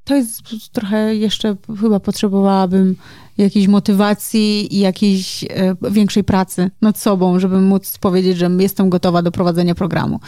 [0.08, 0.42] to jest
[0.72, 2.96] trochę jeszcze chyba potrzebowałabym
[3.38, 5.46] jakiejś motywacji i jakiejś
[5.92, 10.20] większej pracy nad sobą, żeby móc powiedzieć, że jestem gotowa do prowadzenia programu.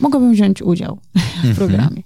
[0.00, 1.54] Mogłabym wziąć udział w mhm.
[1.54, 2.02] programie.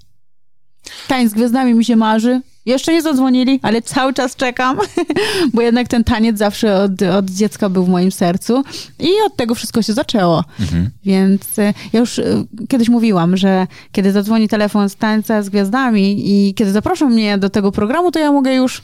[1.09, 2.41] Tańc z gwiazdami mi się marzy.
[2.67, 4.79] Jeszcze nie zadzwonili, ale cały czas czekam,
[5.55, 8.65] bo jednak ten taniec zawsze od, od dziecka był w moim sercu
[8.99, 10.45] i od tego wszystko się zaczęło.
[10.61, 10.91] Mhm.
[11.05, 16.23] Więc e, ja już e, kiedyś mówiłam, że kiedy zadzwoni telefon z tańca z gwiazdami
[16.25, 18.83] i kiedy zaproszą mnie do tego programu, to ja mogę już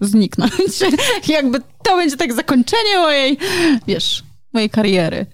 [0.00, 0.52] zniknąć.
[1.28, 3.38] Jakby to będzie tak zakończenie mojej,
[3.86, 5.26] wiesz, mojej kariery.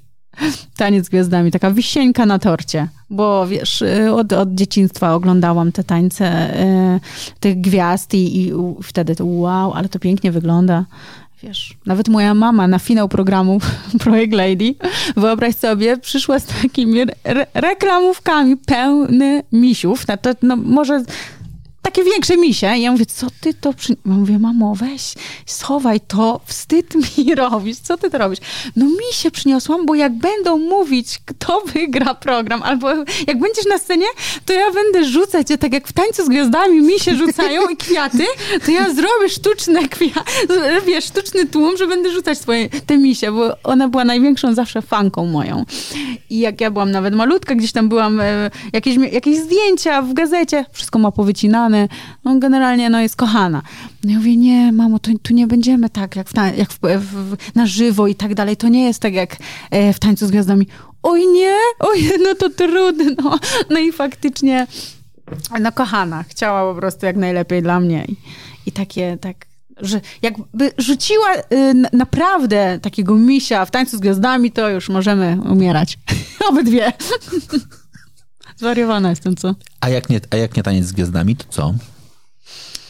[0.77, 5.85] Taniec z gwiazdami, taka wisieńka na torcie, bo wiesz, y, od, od dzieciństwa oglądałam te
[5.85, 7.01] tańce y,
[7.41, 8.53] tych gwiazd i, i
[8.83, 10.85] wtedy to wow, ale to pięknie wygląda.
[11.43, 13.59] Wiesz, nawet moja mama na finał programu
[14.05, 14.75] Projekt Lady,
[15.17, 20.09] wyobraź sobie, przyszła z takimi re reklamówkami pełny misiów.
[20.09, 21.05] No, to, no, może
[21.83, 22.77] takie większe misie.
[22.77, 23.93] I ja mówię, co ty to przy...
[24.07, 25.15] Ja mówię, mamo, weź,
[25.47, 28.39] schowaj to, wstyd mi robisz, co ty to robisz?
[28.77, 32.89] No mi się przyniosłam, bo jak będą mówić, kto wygra program, albo
[33.27, 34.07] jak będziesz na scenie,
[34.45, 37.77] to ja będę rzucać je tak jak w tańcu z gwiazdami mi się rzucają i
[37.77, 38.25] kwiaty,
[38.67, 43.57] to ja zrobię sztuczne kwiaty, wiesz, sztuczny tłum, że będę rzucać swoje, te misie, bo
[43.65, 45.65] ona była największą zawsze fanką moją.
[46.31, 50.65] I jak ja byłam nawet malutka, gdzieś tam byłam, e, jakieś, jakieś zdjęcia w gazecie,
[50.73, 51.70] wszystko ma powycinane,
[52.25, 53.63] no generalnie no, jest kochana.
[54.05, 57.37] No ja mówię, nie, mamo, to, tu nie będziemy tak jak, w, jak w, w,
[57.55, 58.57] na żywo i tak dalej.
[58.57, 59.37] To nie jest tak jak
[59.71, 60.67] e, w Tańcu z Gwiazdami.
[61.03, 63.39] Oj nie, oj, no to trudno.
[63.71, 64.67] No i faktycznie,
[65.61, 68.05] no kochana, chciała po prostu jak najlepiej dla mnie.
[68.09, 68.17] I,
[68.67, 69.47] i takie, tak,
[69.81, 71.43] że jakby rzuciła y,
[71.93, 75.99] naprawdę takiego misia w tańcu z gwiazdami, to już możemy umierać.
[76.49, 76.93] Obydwie.
[78.65, 79.55] Zwariowana jestem, co?
[79.81, 81.75] A jak, nie, a jak nie taniec z gwiazdami, to co?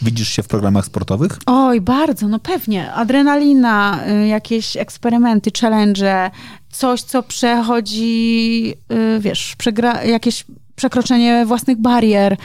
[0.03, 1.39] Widzisz się w programach sportowych?
[1.47, 2.93] Oj, bardzo, no pewnie.
[2.93, 6.31] Adrenalina, y, jakieś eksperymenty, challenge,
[6.73, 10.45] coś, co przechodzi, y, wiesz, przegra- jakieś
[10.77, 12.37] przekroczenie własnych barier.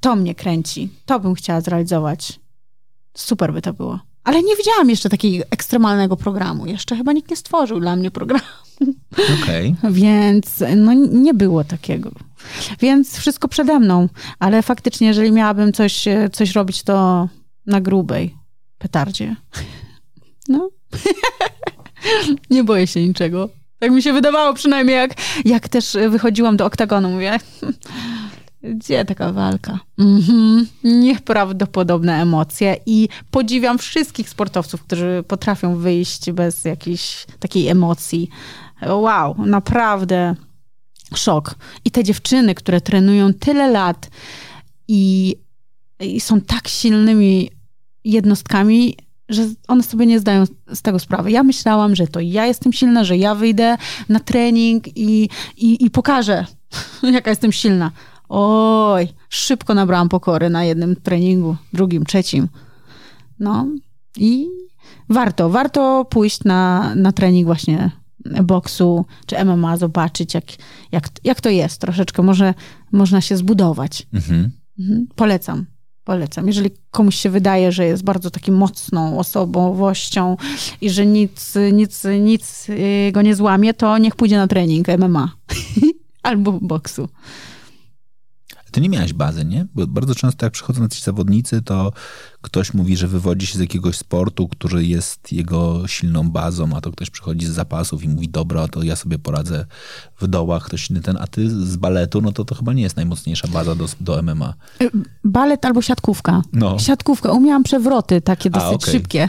[0.00, 0.88] To mnie kręci.
[1.06, 2.40] To bym chciała zrealizować.
[3.16, 4.00] Super by to było.
[4.24, 6.66] Ale nie widziałam jeszcze takiego ekstremalnego programu.
[6.66, 8.44] Jeszcze chyba nikt nie stworzył dla mnie programu.
[9.42, 9.74] Okay.
[9.92, 12.10] Więc no, nie było takiego.
[12.80, 14.08] Więc wszystko przede mną.
[14.38, 17.28] Ale faktycznie, jeżeli miałabym coś, coś robić, to
[17.66, 18.34] na grubej
[18.78, 19.36] petardzie.
[20.48, 20.70] No.
[22.50, 23.48] nie boję się niczego.
[23.78, 25.10] Tak mi się wydawało przynajmniej, jak,
[25.44, 27.10] jak też wychodziłam do oktagonu.
[27.10, 27.38] Mówię,
[28.62, 29.78] gdzie taka walka?
[29.98, 30.66] Mhm.
[30.84, 38.28] Nieprawdopodobne emocje i podziwiam wszystkich sportowców, którzy potrafią wyjść bez jakiejś takiej emocji.
[38.88, 40.34] Wow, naprawdę
[41.14, 41.54] szok.
[41.84, 44.10] I te dziewczyny, które trenują tyle lat
[44.88, 45.36] i,
[46.00, 47.50] i są tak silnymi
[48.04, 48.96] jednostkami,
[49.28, 50.44] że one sobie nie zdają
[50.74, 51.30] z tego sprawy.
[51.30, 53.76] Ja myślałam, że to ja jestem silna, że ja wyjdę
[54.08, 56.46] na trening i, i, i pokażę,
[57.02, 57.90] jaka jestem silna.
[58.32, 62.48] Oj, szybko nabrałam pokory na jednym treningu, drugim, trzecim.
[63.38, 63.66] No
[64.16, 64.46] i
[65.08, 67.90] warto, warto pójść na, na trening właśnie
[68.44, 70.44] boksu czy MMA, zobaczyć jak,
[70.92, 72.22] jak, jak to jest troszeczkę.
[72.22, 72.54] Może
[72.92, 74.06] można się zbudować.
[74.12, 74.50] Mhm.
[74.78, 75.06] Mhm.
[75.16, 75.66] Polecam.
[76.04, 76.46] Polecam.
[76.46, 80.36] Jeżeli komuś się wydaje, że jest bardzo takim mocną osobowością
[80.80, 85.32] i że nic, nic, nic y, go nie złamie, to niech pójdzie na trening MMA
[86.22, 87.08] albo boksu.
[88.70, 89.66] Ty nie miałeś bazy, nie?
[89.74, 91.92] Bo bardzo często jak przychodzą ci zawodnicy, to
[92.42, 96.92] ktoś mówi, że wywodzi się z jakiegoś sportu, który jest jego silną bazą, a to
[96.92, 99.66] ktoś przychodzi z zapasów i mówi, dobra, to ja sobie poradzę
[100.20, 102.96] w dołach, ktoś inny ten, a ty z baletu, no to to chyba nie jest
[102.96, 104.54] najmocniejsza baza do, do MMA.
[104.82, 104.90] Y,
[105.24, 106.42] balet albo siatkówka.
[106.52, 106.78] No.
[106.78, 107.32] Siatkówka.
[107.32, 108.92] Umiałam przewroty takie dosyć a, okay.
[108.92, 109.28] szybkie.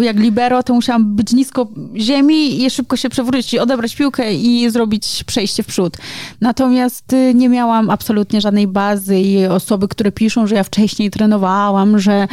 [0.00, 5.24] Jak libero, to musiałam być nisko ziemi i szybko się przewrócić, odebrać piłkę i zrobić
[5.26, 5.96] przejście w przód.
[6.40, 11.98] Natomiast y, nie miałam absolutnie żadnej bazy i osoby, które piszą, że ja wcześniej trenowałam,
[11.98, 12.28] że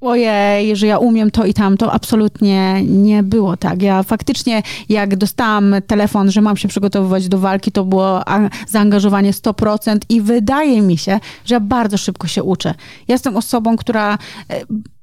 [0.00, 3.82] ojej, że ja umiem to i tamto, absolutnie nie było tak.
[3.82, 8.22] Ja faktycznie, jak dostałam telefon, że mam się przygotowywać do walki, to było
[8.68, 12.74] zaangażowanie 100% i wydaje mi się, że ja bardzo szybko się uczę.
[13.08, 14.18] Jestem osobą, która
[14.50, 14.60] e,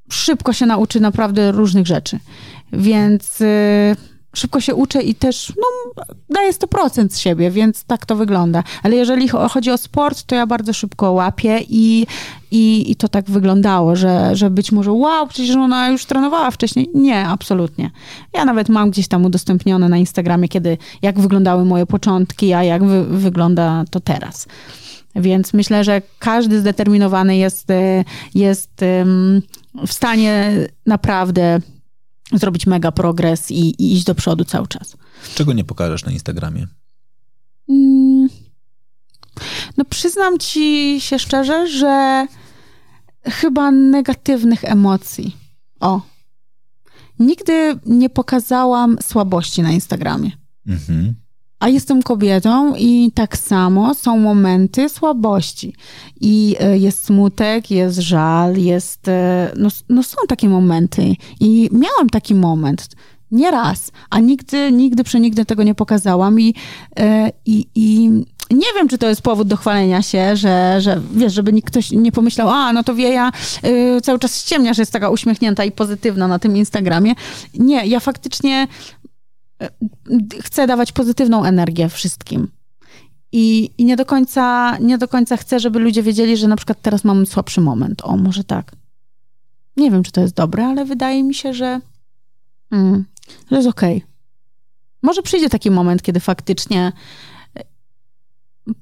[0.09, 2.19] szybko się nauczy naprawdę różnych rzeczy.
[2.73, 3.95] Więc y,
[4.35, 8.63] szybko się uczę i też no, daję 100% z siebie, więc tak to wygląda.
[8.83, 12.07] Ale jeżeli chodzi o sport, to ja bardzo szybko łapię i,
[12.51, 16.89] i, i to tak wyglądało, że, że być może wow, przecież ona już trenowała wcześniej.
[16.93, 17.91] Nie, absolutnie.
[18.33, 22.83] Ja nawet mam gdzieś tam udostępnione na Instagramie, kiedy, jak wyglądały moje początki, a jak
[22.83, 24.47] wy, wygląda to teraz.
[25.15, 27.67] Więc myślę, że każdy zdeterminowany jest,
[28.35, 28.71] jest
[29.87, 30.51] w stanie
[30.85, 31.59] naprawdę
[32.33, 34.97] zrobić mega progres i, i iść do przodu cały czas.
[35.35, 36.67] Czego nie pokażesz na Instagramie?
[37.69, 38.29] Mm.
[39.77, 42.27] No przyznam ci się szczerze, że
[43.25, 45.35] chyba negatywnych emocji.
[45.79, 46.01] O.
[47.19, 50.31] Nigdy nie pokazałam słabości na Instagramie.
[50.67, 51.15] Mhm.
[51.59, 55.73] A jestem kobietą i tak samo są momenty słabości.
[56.21, 59.07] I e, jest smutek, jest żal, jest.
[59.07, 61.15] E, no, no są takie momenty.
[61.39, 62.87] I miałam taki moment.
[63.31, 66.39] Nie raz, a nigdy, nigdy, przenigdy tego nie pokazałam.
[66.39, 66.55] I,
[66.99, 68.09] e, i, i
[68.51, 71.91] nie wiem, czy to jest powód do chwalenia się, że, że wiesz, żeby nikt ktoś
[71.91, 73.31] nie pomyślał, a no to Wieja
[73.97, 77.13] y, cały czas ściemnia, że jest taka uśmiechnięta i pozytywna na tym Instagramie.
[77.53, 78.67] Nie, ja faktycznie
[80.41, 82.47] chcę dawać pozytywną energię wszystkim.
[83.31, 86.81] I, I nie, do końca, nie do końca chcę, żeby ludzie wiedzieli, że na przykład
[86.81, 88.01] teraz mam słabszy moment.
[88.05, 88.71] O, może tak.
[89.77, 91.81] Nie wiem, czy to jest dobre, ale wydaje mi się, że,
[92.71, 93.05] mm,
[93.51, 93.97] że jest okej.
[93.97, 94.09] Okay.
[95.01, 96.91] Może przyjdzie taki moment, kiedy faktycznie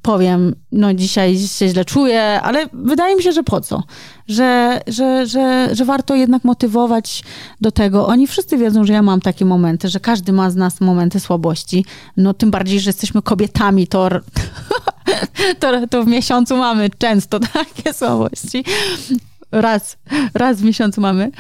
[0.02, 3.84] powiem, no dzisiaj się źle czuję, ale wydaje mi się, że po co?
[4.28, 7.24] Że, że, że, że warto jednak motywować
[7.62, 8.08] do tego.
[8.08, 11.86] Oni wszyscy wiedzą, że ja mam takie momenty, że każdy ma z nas momenty słabości.
[12.18, 14.10] No tym bardziej, że jesteśmy kobietami, to,
[15.60, 18.64] to, to w miesiącu mamy często takie słabości.
[19.52, 19.98] Raz,
[20.34, 21.32] raz w miesiącu mamy.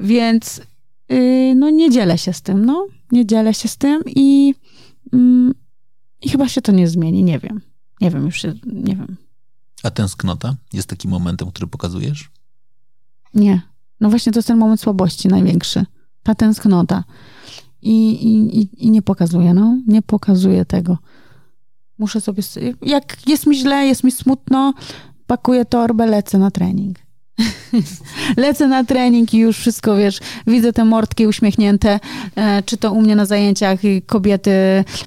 [0.00, 0.60] Więc
[1.08, 2.86] yy, no nie dzielę się z tym, no.
[3.12, 4.54] Nie dzielę się z tym i,
[5.12, 5.52] yy,
[6.22, 7.60] i chyba się to nie zmieni, nie wiem.
[8.00, 9.16] Nie wiem, już się, nie wiem.
[9.82, 12.30] A tęsknota jest takim momentem, który pokazujesz?
[13.34, 13.62] Nie.
[14.00, 15.86] No właśnie to jest ten moment słabości największy.
[16.22, 17.04] Ta tęsknota.
[17.82, 19.78] I, i, i nie pokazuję, no.
[19.86, 20.98] Nie pokazuję tego.
[21.98, 22.42] Muszę sobie...
[22.82, 24.74] Jak jest mi źle, jest mi smutno,
[25.26, 26.98] pakuję torbę, lecę na trening.
[28.36, 32.00] lecę na trening i już wszystko, wiesz, widzę te mordki uśmiechnięte,
[32.36, 34.50] e, czy to u mnie na zajęciach kobiety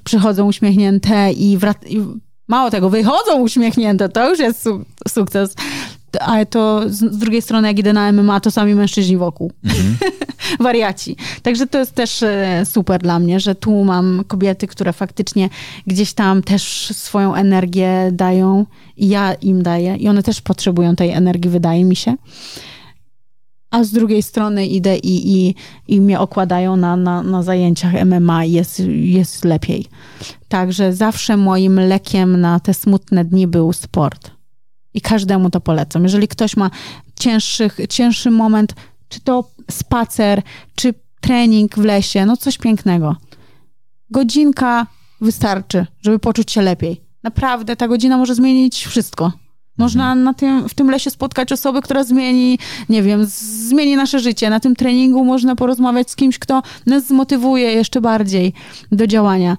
[0.04, 2.20] przychodzą uśmiechnięte i, wrac- i
[2.50, 5.54] Mało tego, wychodzą uśmiechnięte, to już jest su sukces.
[6.20, 9.52] Ale to z, drugiej strony, jak idę na MMA, to sami mężczyźni wokół.
[9.64, 9.96] Mhm.
[10.60, 11.16] Wariaci.
[11.42, 15.48] Także to jest też e, super dla mnie, że tu mam kobiety, które faktycznie
[15.86, 19.96] gdzieś tam też swoją energię dają i ja im daję.
[19.96, 22.14] I one też potrzebują tej energii, wydaje mi się
[23.70, 25.54] a z drugiej strony idę i, i,
[25.88, 29.86] i mnie okładają na, na, na zajęciach MMA i jest, jest lepiej.
[30.48, 34.30] Także zawsze moim lekiem na te smutne dni był sport.
[34.94, 36.02] I każdemu to polecam.
[36.02, 36.70] Jeżeli ktoś ma
[37.20, 38.74] cięższy, cięższy moment,
[39.08, 40.42] czy to spacer,
[40.74, 43.16] czy trening w lesie, no coś pięknego.
[44.10, 44.86] Godzinka
[45.20, 47.00] wystarczy, żeby poczuć się lepiej.
[47.22, 49.32] Naprawdę, ta godzina może zmienić wszystko.
[49.80, 52.58] Można na tym, w tym lesie spotkać osobę, która zmieni,
[52.88, 53.24] nie wiem,
[53.68, 54.50] zmieni nasze życie.
[54.50, 58.52] Na tym treningu można porozmawiać z kimś, kto nas zmotywuje jeszcze bardziej
[58.92, 59.56] do działania.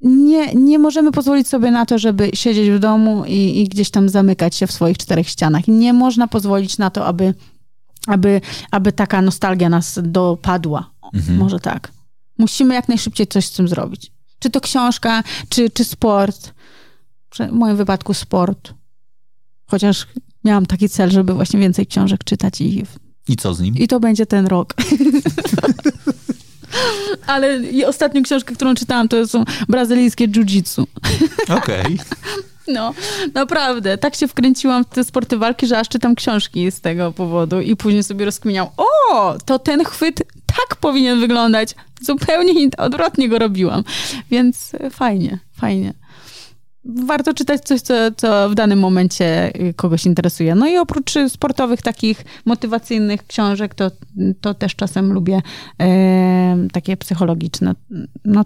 [0.00, 4.08] Nie, nie możemy pozwolić sobie na to, żeby siedzieć w domu i, i gdzieś tam
[4.08, 5.68] zamykać się w swoich czterech ścianach.
[5.68, 7.34] Nie można pozwolić na to, aby,
[8.06, 8.40] aby,
[8.70, 10.90] aby taka nostalgia nas dopadła.
[11.14, 11.38] Mhm.
[11.38, 11.92] Może tak.
[12.38, 14.12] Musimy jak najszybciej coś z tym zrobić.
[14.38, 16.52] Czy to książka, czy, czy sport.
[17.34, 18.74] W moim wypadku sport
[19.66, 20.06] Chociaż
[20.44, 22.84] miałam taki cel, żeby właśnie więcej książek czytać i.
[23.28, 23.76] I co z nim?
[23.76, 24.74] I to będzie ten rok.
[27.26, 30.84] Ale i ostatnią książkę, którą czytałam, to są brazylijskie jiu-jitsu.
[31.48, 31.84] Okej.
[31.84, 31.96] Okay.
[32.68, 32.94] No,
[33.34, 33.98] naprawdę.
[33.98, 37.76] Tak się wkręciłam w te sporty walki, że aż czytam książki z tego powodu i
[37.76, 41.74] później sobie rozkminiam, o, to ten chwyt tak powinien wyglądać.
[42.02, 43.84] Zupełnie odwrotnie go robiłam.
[44.30, 45.94] Więc fajnie, fajnie
[46.86, 50.54] warto czytać coś, co, co w danym momencie kogoś interesuje.
[50.54, 53.90] No i oprócz sportowych, takich motywacyjnych książek, to,
[54.40, 55.42] to też czasem lubię
[55.80, 57.74] e, takie psychologiczne,
[58.24, 58.44] no,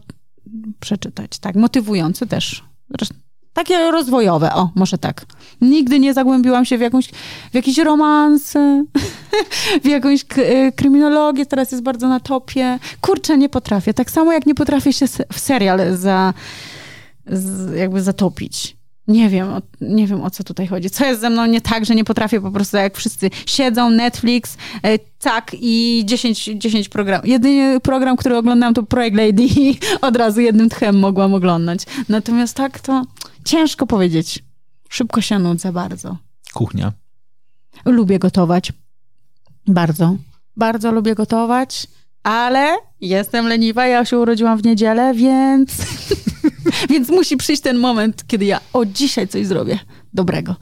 [0.80, 1.38] przeczytać.
[1.38, 2.64] Tak, motywujące też.
[3.52, 5.26] Takie rozwojowe, o, może tak.
[5.60, 7.08] Nigdy nie zagłębiłam się w, jakąś,
[7.50, 8.54] w jakiś romans,
[9.84, 10.24] w jakąś
[10.76, 12.78] kryminologię, teraz jest bardzo na topie.
[13.00, 13.94] Kurczę, nie potrafię.
[13.94, 16.34] Tak samo jak nie potrafię się w serial za
[17.30, 18.76] z, jakby zatopić.
[19.08, 19.48] Nie wiem,
[19.80, 20.90] nie wiem o co tutaj chodzi.
[20.90, 24.56] Co jest ze mną nie tak, że nie potrafię po prostu jak wszyscy siedzą, Netflix,
[24.82, 27.28] e, tak i 10, 10 programów.
[27.28, 29.78] Jedyny program, który oglądałam to Project Lady i
[30.08, 31.80] od razu jednym tchem mogłam oglądać.
[32.08, 33.04] Natomiast tak to
[33.44, 34.44] ciężko powiedzieć.
[34.88, 36.16] Szybko się nudzę bardzo.
[36.54, 36.92] Kuchnia.
[37.84, 38.72] Lubię gotować.
[39.66, 40.16] Bardzo.
[40.56, 41.86] Bardzo lubię gotować,
[42.22, 43.86] ale jestem leniwa.
[43.86, 45.70] Ja się urodziłam w niedzielę, więc
[46.90, 49.78] Więc musi przyjść ten moment, kiedy ja o dzisiaj coś zrobię
[50.12, 50.56] dobrego.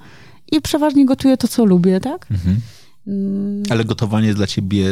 [0.53, 2.26] I przeważnie gotuję to, co lubię, tak?
[2.30, 2.61] Mhm.
[3.07, 3.62] Mm.
[3.70, 4.86] Ale gotowanie jest dla ciebie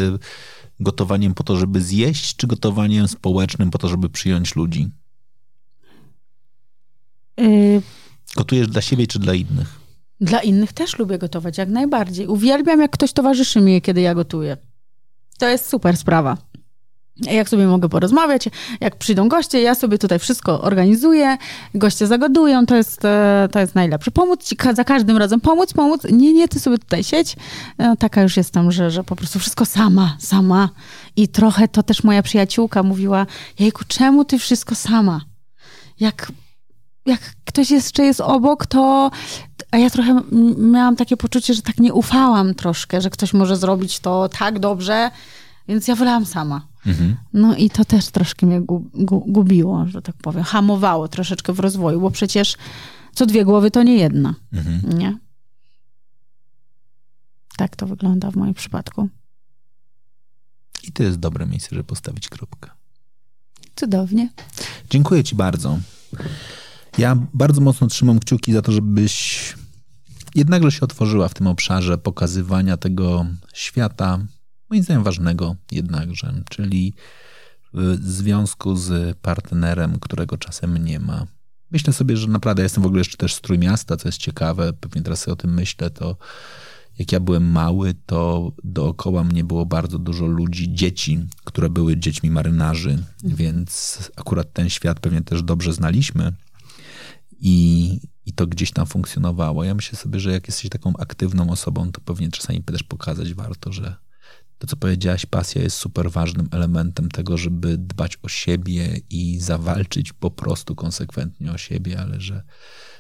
[0.81, 4.89] gotowaniem po to, żeby zjeść, czy gotowaniem społecznym po to, żeby przyjąć ludzi?
[7.37, 7.83] Yy,
[8.37, 9.81] Gotujesz dla siebie czy dla innych?
[10.21, 12.27] Dla innych też lubię gotować, jak najbardziej.
[12.27, 14.57] Uwielbiam, jak ktoś towarzyszy mi, kiedy ja gotuję.
[15.39, 16.37] To jest super sprawa.
[17.21, 18.49] Jak sobie mogę porozmawiać,
[18.81, 21.37] jak przyjdą goście, ja sobie tutaj wszystko organizuję,
[21.75, 24.11] goście zagadują, to jest, e, to jest najlepsze.
[24.11, 26.03] Pomóc ci za każdym razem, pomóc, pomóc.
[26.13, 27.37] Nie, nie, ty sobie tutaj siedź.
[27.79, 30.69] No, taka już jestem, że, że po prostu wszystko sama, sama.
[31.17, 33.27] I trochę to też moja przyjaciółka mówiła,
[33.59, 35.21] jejku, czemu ty wszystko sama?
[36.01, 36.33] Jak,
[37.07, 39.11] jak ktoś jeszcze jest obok, to...
[39.71, 40.21] A ja trochę
[40.59, 45.11] miałam takie poczucie, że tak nie ufałam troszkę, że ktoś może zrobić to tak dobrze,
[45.69, 46.76] więc ja wolałam sama.
[46.87, 47.17] Mhm.
[47.33, 50.45] No i to też troszkę mnie gu, gu, gubiło, że tak powiem.
[50.45, 52.57] Hamowało troszeczkę w rozwoju, bo przecież
[53.15, 54.35] co dwie głowy to nie jedna.
[54.53, 54.99] Mhm.
[54.99, 55.19] Nie?
[57.57, 59.09] Tak to wygląda w moim przypadku.
[60.85, 62.71] I to jest dobre miejsce, żeby postawić kropkę.
[63.77, 64.29] Cudownie.
[64.91, 65.79] Dziękuję Ci bardzo.
[66.99, 69.55] Ja bardzo mocno trzymam kciuki za to, żebyś
[70.35, 74.19] jednakże się otworzyła w tym obszarze pokazywania tego świata
[74.71, 76.95] moim zdaniem ważnego jednakże, czyli
[77.75, 81.27] w związku z partnerem, którego czasem nie ma.
[81.71, 85.03] Myślę sobie, że naprawdę jestem w ogóle jeszcze też z Trójmiasta, co jest ciekawe, pewnie
[85.03, 86.17] teraz sobie o tym myślę, to
[86.99, 92.31] jak ja byłem mały, to dookoła mnie było bardzo dużo ludzi, dzieci, które były dziećmi
[92.31, 96.33] marynarzy, więc akurat ten świat pewnie też dobrze znaliśmy
[97.41, 99.65] i, i to gdzieś tam funkcjonowało.
[99.65, 103.73] Ja myślę sobie, że jak jesteś taką aktywną osobą, to pewnie czasami też pokazać warto,
[103.73, 103.97] że
[104.59, 110.13] to, co powiedziałaś, pasja jest super ważnym elementem tego, żeby dbać o siebie i zawalczyć
[110.13, 112.43] po prostu konsekwentnie o siebie, ale że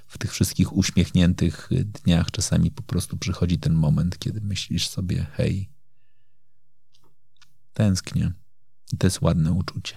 [0.06, 5.68] w tych wszystkich uśmiechniętych dniach czasami po prostu przychodzi ten moment, kiedy myślisz sobie, hej,
[7.72, 8.32] tęsknię.
[8.92, 9.96] I to jest ładne uczucie.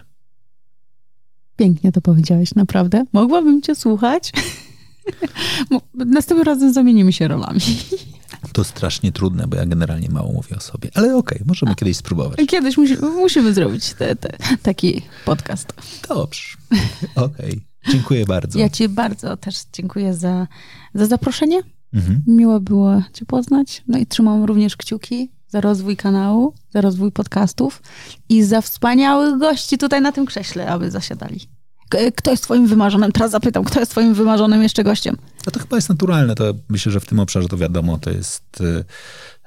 [1.55, 3.05] Pięknie to powiedziałeś, naprawdę.
[3.14, 4.32] Mogłabym cię słuchać.
[5.93, 7.62] Następnym razem zamienimy się rolami.
[8.53, 10.89] To strasznie trudne, bo ja generalnie mało mówię o sobie.
[10.93, 12.39] Ale okej, okay, możemy A, kiedyś spróbować.
[12.47, 15.73] Kiedyś musi, musimy zrobić te, te, taki podcast.
[16.09, 16.57] Dobrze.
[17.15, 17.51] Okej.
[17.51, 17.61] Okay.
[17.91, 18.59] Dziękuję bardzo.
[18.59, 20.47] Ja ci bardzo też dziękuję za,
[20.93, 21.61] za zaproszenie.
[21.93, 22.23] Mhm.
[22.27, 23.84] Miło było cię poznać.
[23.88, 27.82] No i trzymam również kciuki za rozwój kanału, za rozwój podcastów
[28.30, 31.39] i za wspaniałych gości tutaj na tym krześle, aby zasiadali.
[32.15, 33.11] Kto jest twoim wymarzonym?
[33.11, 35.17] Teraz zapytam, kto jest twoim wymarzonym jeszcze gościem?
[35.50, 36.36] No to chyba jest naturalne.
[36.36, 38.84] To myślę, że w tym obszarze to wiadomo, to jest e,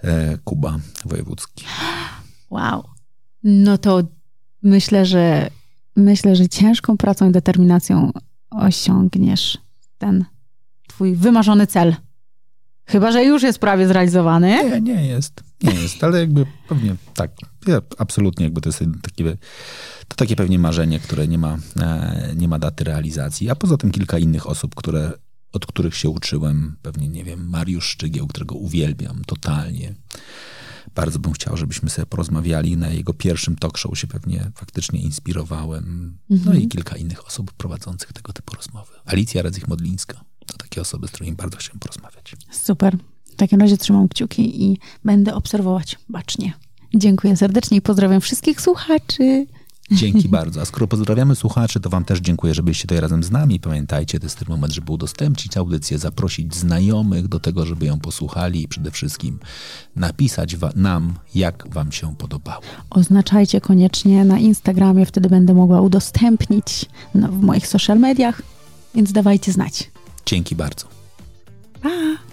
[0.09, 1.65] e, Kuba Wojewódzki.
[2.51, 2.85] Wow.
[3.43, 4.03] No to
[4.63, 5.51] myślę, że
[5.97, 8.13] myślę, że ciężką pracą i determinacją
[8.51, 9.59] osiągniesz
[9.99, 10.25] ten
[10.89, 11.97] twój wymarzony cel.
[12.85, 14.71] Chyba, że już jest prawie zrealizowany.
[14.71, 15.43] Nie, nie jest.
[15.63, 17.31] Nie jest, ale jakby pewnie tak.
[17.67, 19.37] Ja absolutnie jakby to jest takie,
[20.09, 23.51] to takie pewnie marzenie, które nie ma, e, nie ma daty realizacji.
[23.51, 25.13] A poza tym kilka innych osób, które,
[25.53, 26.77] od których się uczyłem.
[26.83, 29.95] Pewnie, nie wiem, Mariusz Szczygieł, którego uwielbiam totalnie.
[30.95, 32.77] Bardzo bym chciał, żebyśmy sobie porozmawiali.
[32.77, 36.19] Na jego pierwszym talk show się pewnie faktycznie inspirowałem.
[36.31, 36.63] No mhm.
[36.63, 38.93] i kilka innych osób prowadzących tego typu rozmowy.
[39.05, 40.21] Alicja Redzich-Modlińska.
[40.47, 42.37] To takie osoby, z którymi bardzo chciałem porozmawiać.
[42.51, 42.97] Super.
[43.25, 46.53] W takim razie trzymam kciuki i będę obserwować bacznie.
[46.95, 49.47] Dziękuję serdecznie i pozdrawiam wszystkich słuchaczy.
[49.91, 50.61] Dzięki bardzo.
[50.61, 53.61] A skoro pozdrawiamy słuchaczy, to Wam też dziękuję, że byliście tutaj razem z nami.
[53.61, 58.62] Pamiętajcie, to jest ten moment, żeby udostępnić audycję, zaprosić znajomych do tego, żeby ją posłuchali
[58.62, 59.39] i przede wszystkim
[59.97, 62.62] napisać nam, jak Wam się podobało.
[62.91, 68.43] Oznaczajcie koniecznie na Instagramie, wtedy będę mogła udostępnić no, w moich social mediach,
[68.95, 69.91] więc dawajcie znać.
[70.26, 70.87] Dzięki bardzo.
[71.83, 72.32] Pa!